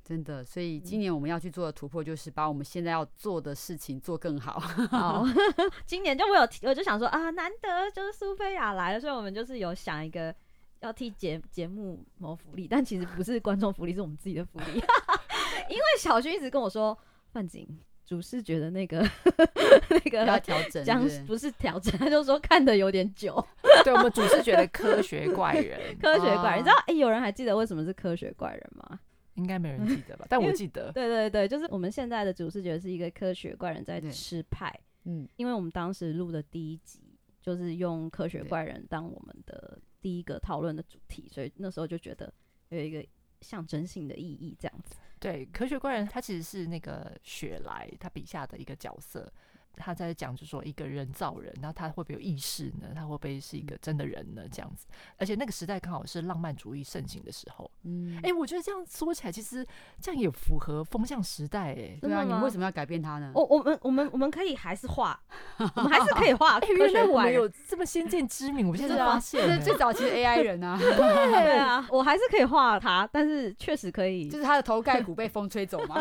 [0.04, 0.44] 真的。
[0.44, 4.60] 所以今年我们要去做的突破，就是把我们现在要做的事情做更好。
[4.90, 5.26] 好，
[5.86, 10.34] 今年就我有我就想说啊，难得就是苏菲亚来了，所以我们就是有想一个
[10.80, 14.82] 要替节节目谋福利，但其实不是观众福利，是我们自己的福利。
[15.70, 16.98] 因为小薰一直跟我说，
[17.32, 17.68] 范景。
[18.10, 19.07] 主视觉的那个
[19.91, 23.36] 那个要调整，将不是调整，他就说看的有点久。
[23.86, 28.99] 对，我们主视觉的科学怪人， 科学怪人，你知道哎、欸，有人还记得为什么是科学怪人吗？
[29.36, 30.26] 应该没人记得吧？
[30.28, 30.91] 但我记得。
[30.91, 34.74] 对对对，就是我们现在的主视觉是一个科学怪人在吃派。
[35.03, 42.34] 嗯，因为我们当时录的第一集就是用科学怪人当我们的第一个讨论的主题，所以那时候就觉得
[42.70, 43.05] 有一个
[43.41, 44.95] 象征性的意义，这样子。
[45.20, 49.32] 对，科学怪人他其实是那个雪莱他笔下的一个角色。
[49.80, 52.90] 他在讲，就是说一个人造人，然后他会不会有意识呢？
[52.94, 54.44] 他会不会是一个真的人呢？
[54.52, 54.86] 这样子，
[55.18, 57.72] 而且那个时代刚好是浪漫主义盛行的时候。
[57.84, 59.66] 嗯，哎、欸，我觉得这样说起来，其实
[60.02, 61.70] 这样也符合风向时代。
[61.74, 63.32] 哎，对啊，你为什么要改变他呢？
[63.34, 65.20] 我我们我们我们可以还是画，
[65.76, 66.60] 我们还是可以画。
[66.60, 70.78] 原来我们有这么先见之明，我现在发现，是最早期的 AI 人啊。
[70.80, 75.96] 对啊， 我还是可以画他，但是确实可以，就是他的头盖骨被风吹走吗。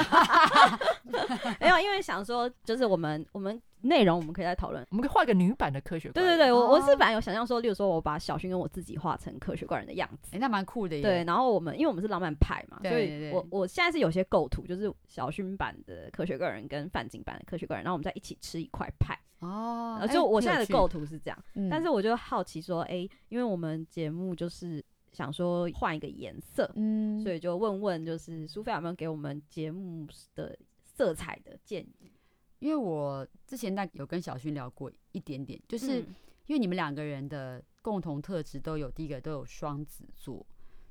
[1.61, 3.61] 没有，因为想说，就是我们我们。
[3.83, 6.31] 内容我们可以再讨论，我们可以画个女版的科学怪人。
[6.31, 11.03] 对对对，我我是本来有想象说，例如说我把小薰跟我自己画成科学怪人的样子，哎、欸，那蛮酷的耶。
[11.03, 19.19] 对，然后我们因为我们是浪漫派嘛，对对对，所以我我现在是有些构图，就是小薰版的科学怪人跟范景版的科学怪人，然后我们在一起吃一块派。
[19.41, 32.11] 哦，就我现在的构图是这样，欸、但是我就好奇说，哎、欸，因为我们节目就是想说换一个颜色，嗯，所以就问问，就是苏菲有没有给我们节目的色彩的建议？
[32.59, 36.01] 因为我之前那有跟小薰聊过一点点，就是
[36.47, 40.45] 因为你们两个人的共同特质都有，第一个都有双子座，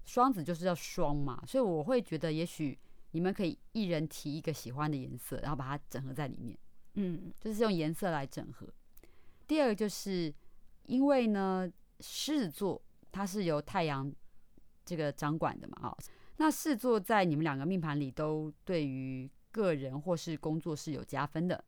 [0.06, 2.78] 双子就是要双嘛，所以我会觉得也许
[3.12, 6.58] 你们可以一人提一个喜欢的颜色，然后把它整合在里面，
[6.94, 8.68] 嗯，就是用颜色来整合。
[9.46, 10.34] 第二个就是
[10.84, 14.14] 因为呢，狮子座它是由太阳
[14.86, 15.98] 这个掌管的嘛，哦。
[16.40, 21.64] 那四座在你们两个命盘里都对于个人或是工作是有加分的，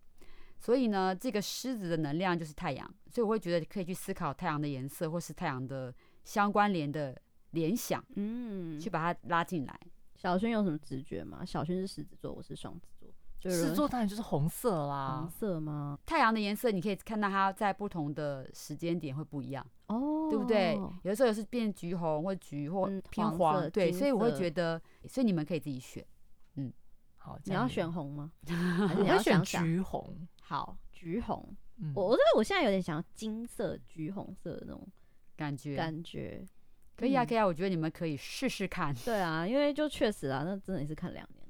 [0.60, 7.20] 所以呢，这个狮子的能量就是太阳，所以我会觉得可以去思考太阳的颜色或是太阳的相关联的
[7.52, 9.80] 联想，嗯，去把它拉进来。
[10.16, 11.46] 小轩有什么直觉吗？
[11.46, 13.10] 小轩是狮子座，我是双子座。
[13.42, 15.22] 狮子座当然就是红色啦。
[15.22, 15.98] 红色吗？
[16.06, 20.76] 太阳的颜色你可以看到它在不同的时间点会不一样哦，对不对？
[21.04, 26.06] 有的时候也是变橘红或橘或偏黄，黄对，所以我会觉得，所以你们可以自己选。
[26.56, 26.70] 嗯，
[27.20, 28.32] 好，你要选红吗？
[28.98, 30.28] 你要选橘红。
[30.42, 31.56] 好，橘红。
[31.82, 34.86] 嗯、我我觉得我现在有点想要金色、橘红色的那种
[35.36, 36.44] 感觉，感觉。
[36.96, 38.94] 可以啊，可以啊，我觉得你们可以试试看。
[39.06, 41.48] 对啊，因为就确实啊，那真的也是看两年，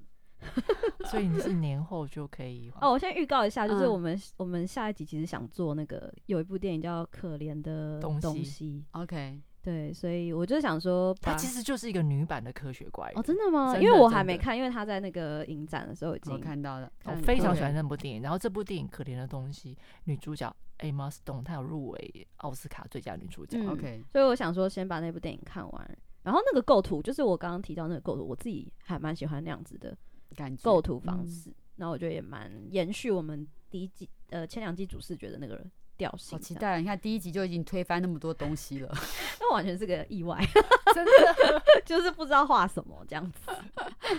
[1.09, 2.71] 所以你是年后就可以。
[2.81, 9.41] 哦，我先预告一下，就是我们、嗯、我们下一集其实想做那个有一部电影叫《可怜的东西》东西，OK。
[9.69, 13.77] 对，所以我就想说，它其实就是一个女版的科学怪人哦，真的吗？
[13.77, 16.91] 因为我还没看，因为他在那个影展的时候已经看到了。
[17.05, 23.63] 我非常喜欢那部电影，然后这部电影《可怜的东西》女主角 Emma Stone 她有入围奥斯卡最佳女主角。
[23.69, 29.95] OK，所以我想说先把那部电影看完，然后那个构图就是我刚刚提到那个构图，我自己还蛮喜欢那样子的
[30.35, 31.53] 感觉构图方式。
[31.75, 35.63] 那我觉得也蛮延续我们第一季呃前两季主视觉的那个
[36.07, 36.11] 人。
[36.31, 36.79] 好期待！
[36.79, 38.89] 你看第一集就已经推翻那么多东西了，
[39.39, 40.39] 那完全是个意外，
[40.93, 41.11] 真的
[41.85, 43.39] 就是不知道画什么这样子。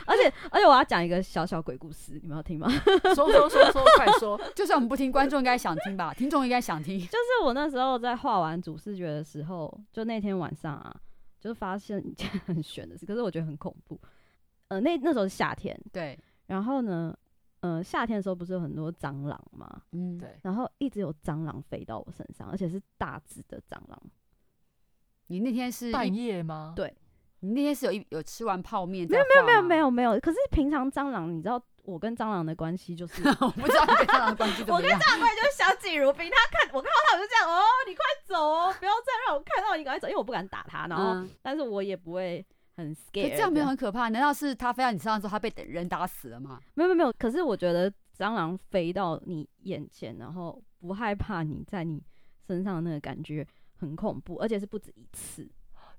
[0.07, 2.69] 而且而且我要讲一个小小鬼故事，你们要听吗？
[3.15, 4.41] 说说说说，快说！
[4.55, 6.13] 就算我们不听，观众应该想听吧？
[6.15, 6.99] 听众应该想听。
[7.01, 10.95] 就是我那时候在画完主视觉的时候，就那天晚上啊，
[11.41, 14.01] 就发现一件很悬的事，可是我觉得很恐怖。
[14.69, 17.17] 呃，那那时候是夏天，对，然后呢？
[17.61, 19.83] 呃，夏天的时候不是有很多蟑螂吗？
[19.93, 20.39] 嗯，对。
[20.43, 24.03] 然后一直有蟑螂飞到我身上，而且是大只的蟑螂。
[25.27, 26.73] 你那天是半夜吗？
[26.75, 26.93] 对，
[27.41, 29.07] 你那天是有一有吃完泡面？
[29.09, 30.19] 没有没有没有没有没有。
[30.21, 34.83] 可是平常蟑螂，你知道我跟蟑螂的关系就是， 我不知道你跟蟑螂的关系怎么样。
[34.83, 36.31] 我 跟蟑螂关系就是相敬如宾。
[36.31, 40.87] 他看我看到他，我就这样哦，你快走哦，不要再让我看到你赶快走，因为我不敢打他。
[40.87, 42.45] 然后，嗯、但是我也不会。
[42.81, 44.09] 很 scary，这样没有很可怕？
[44.09, 46.61] 难道是他飞到你身上之后，他被人打死了吗？
[46.75, 47.13] 没有没有没有。
[47.19, 52.03] 可是我觉得蟑螂飞到你眼前，然后不害怕你在你
[52.47, 53.47] 身上的那个感觉
[53.79, 55.49] 很恐怖，而且是不止一次，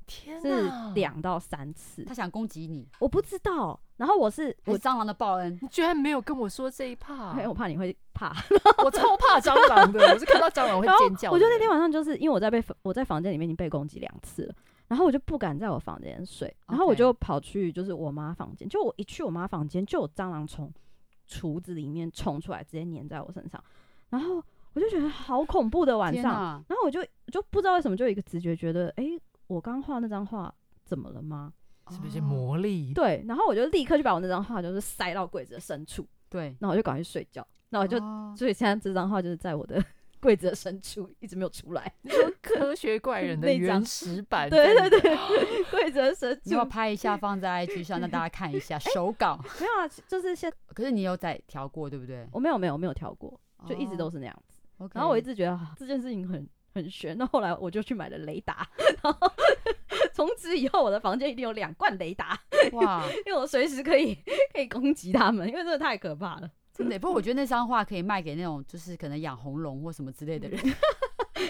[0.06, 2.04] 天哪，是两到三次。
[2.04, 3.80] 他想攻击你，我不知道。
[3.98, 8.36] 然后我是我蟑螂的报恩，你居然没有跟我说这一趴，因为我怕你会怕。
[8.84, 11.30] 我超怕蟑螂的，我是看到蟑螂会尖叫。
[11.32, 14.56] 我觉得那天晚上就是因为我在被我在房间里面已经被攻击两次了。
[14.92, 18.68] 然后我就不敢在我房间睡，然后我就跑去就是我妈房间。
[18.68, 20.70] 就我一去我妈房间，就有蟑螂从
[21.26, 23.64] 橱子里面冲出来，直接粘在我身上。
[24.10, 26.34] 然后我就觉得好恐怖的晚上。
[26.34, 29.18] 啊、然后我就就不知道为什么，就有一个直觉觉得，哎，
[29.48, 31.54] 我刚画那张画怎么了吗？
[31.90, 32.94] 是不是魔力？
[32.94, 33.24] 对。
[33.26, 36.06] 然后我就立刻就把我那张画就是塞到柜子的深处。
[36.30, 36.54] 对。
[36.60, 37.48] 然后我就赶快去睡觉。
[37.70, 39.82] 那我就、哦、所以现在这张画就是在我的。
[40.22, 41.92] 柜子的深处一直没有出来。
[42.42, 44.50] 科学怪人的 原始版？
[44.50, 46.42] 对对对，柜子的深处。
[46.44, 49.40] 你要拍一下放在 IG 上，让大家看一下手稿。
[49.60, 50.52] 没有啊，就是现。
[50.68, 52.28] 可是你有在调过，对不对？
[52.32, 54.60] 我没有没有没有调过，就一直都是那样子。
[54.94, 57.18] 然后我一直觉得这件事情很很悬。
[57.18, 58.68] 那后来我就去买了雷达，
[59.04, 59.32] 然后
[60.14, 62.40] 从此以后我的房间一定有两罐雷达。
[62.74, 63.04] 哇！
[63.26, 64.16] 因为我随时可以
[64.54, 66.50] 可以攻击他们，因为真的太可怕了。
[66.74, 70.60] 真的，不过我觉得那张画可以卖给那种就是可能养红龙或什么之类的人，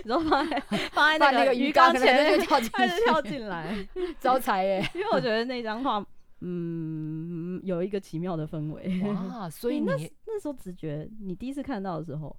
[0.03, 0.59] 然后放在
[0.91, 2.69] 放在那个鱼缸前就跳 进
[3.05, 3.88] 跳进来
[4.19, 4.91] 招财耶。
[4.95, 6.03] 因为我觉得那张画，
[6.39, 9.01] 嗯，有一个奇妙的氛围。
[9.03, 12.36] 哇，所以你，你那那时候直觉，你第一次看到的时候，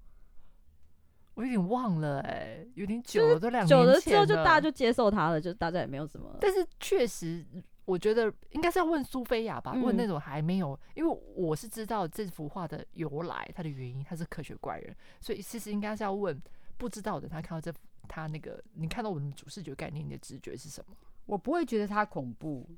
[1.34, 6.36] 我有点忘了哎，有点久了，都两年久了之后就大家就接受它了，就大家也没有什么。
[6.40, 7.46] 但是确实。
[7.84, 16.40] 我觉得应该是要问苏菲亚吧，问那种还没有，因为我是知道这幅画的由来，它的原因，他是科学怪人，所以其实应该是要问
[16.76, 17.28] 不知道的。
[17.28, 17.78] 他看到这幅，
[18.08, 20.96] 他那个你看到我们主视觉概念，你的直觉是什么？
[21.26, 22.68] 我不会觉得它恐怖，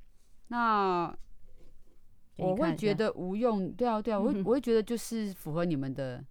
[0.48, 1.14] 那
[2.36, 3.72] 我会觉得无用。
[3.72, 6.24] 对啊，对啊，我会 我会觉得就是符合你们的。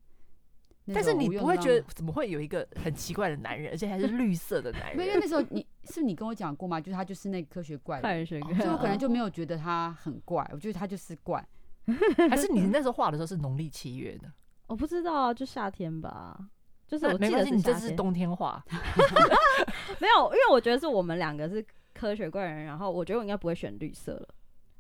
[0.92, 5.08] 但是你不会觉得怎么会有一个很奇怪的男人，而且还是绿色的男人？
[5.08, 6.82] 因为那时候你是你跟我讲过吗？
[6.82, 10.46] 就是他就是那个科学怪人，所以我可能就没有觉得他很怪。
[10.52, 11.46] 我觉得他就是怪，
[12.30, 14.32] 还是你那时候画的时候是农历七月的？
[14.68, 16.38] 我不知道啊，就夏天吧。
[16.86, 18.64] 就是我记得是你这是冬天画，
[20.00, 24.28] 没有，因为我觉得是我们两个是科学怪人，然后我觉得我应该不会选绿色了。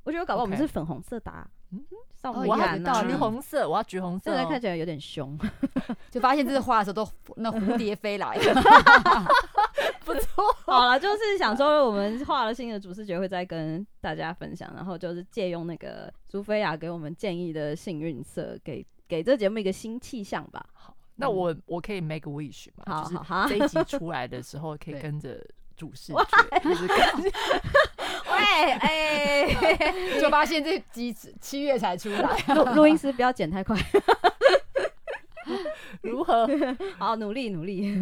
[0.03, 1.19] 我觉得搞不好我们是粉红色
[2.21, 2.31] 打。
[2.31, 5.37] 我要橘红色，我要橘红色，现在看起来有点凶，
[6.09, 8.37] 就发现这个画的时候都那蝴蝶飞来，
[10.05, 10.43] 不错。
[10.65, 20.65] 好了，就是想说我们画了新的主视觉会再跟大家分享，然后就是借用那个苏菲亚给我们建议的幸运色，给给这节目一个新气象吧。
[20.73, 22.83] 好，那我我可以 make a wish 嘛？
[22.85, 25.45] 好，就是好，这一集出来的时候可以跟着
[25.75, 26.97] 主视觉， 就是跟
[28.31, 29.55] 喂，哎，
[30.19, 33.77] 就发现这集七月才出来，录录音师不要剪太快。
[36.01, 36.47] 如何？
[36.97, 37.99] 好，努力努力。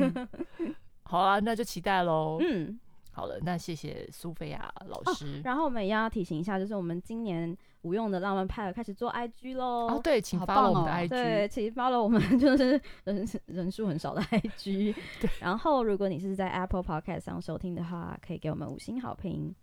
[1.03, 2.38] 好啊，那就期待喽。
[2.41, 2.80] 嗯，
[3.12, 5.26] 好了，那谢谢苏菲亚老师。
[5.26, 9.88] 哦，然后我们也要提醒一下，就是我们今年无用的浪漫派开始做 IG 喽。
[9.89, 11.09] 哦，对，请 follow 我们 的 IG。
[11.09, 14.95] 对，请 follow 我们就是人人数很少的 IG。
[15.20, 15.30] 对。
[15.39, 19.53] 然后，如果你是在 Apple Podcast 上收听的话，可以给我们五星好评。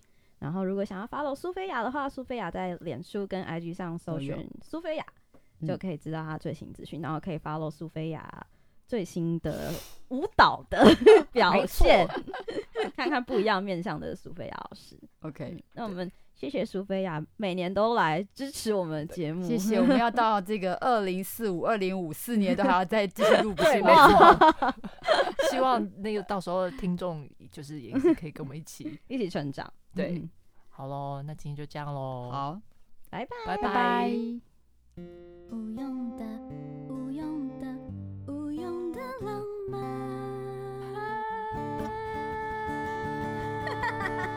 [0.41, 5.05] 然后，如果想要 follow 苏菲亚的话，苏菲亚在脸书跟 IG 上搜寻苏菲亚。
[5.67, 8.47] 就可以知道她最新资讯，嗯，然后可以 follow 苏菲亚
[8.89, 9.73] 最新的
[10.09, 10.83] 舞蹈的
[11.31, 12.09] 表现，
[12.97, 14.99] 看看不一样面向的苏菲亚老师。
[15.21, 19.47] OK，嗯，那我们谢谢苏菲亚每年都来支持我们节目。
[19.47, 24.75] 谢谢， 我们要到这个二零四五、二零五四年都还要再继续录，不是没错。
[25.51, 29.71] 希望那个到时候听众就是也是可以跟我们一起 一起成长。
[29.95, 30.31] 对，嗯，
[30.71, 32.31] 好喽，那今天就这样喽。
[32.33, 32.61] 好，
[33.11, 34.11] 拜拜，拜拜。
[35.51, 36.78] 不用等。
[43.81, 44.29] 哈哈哈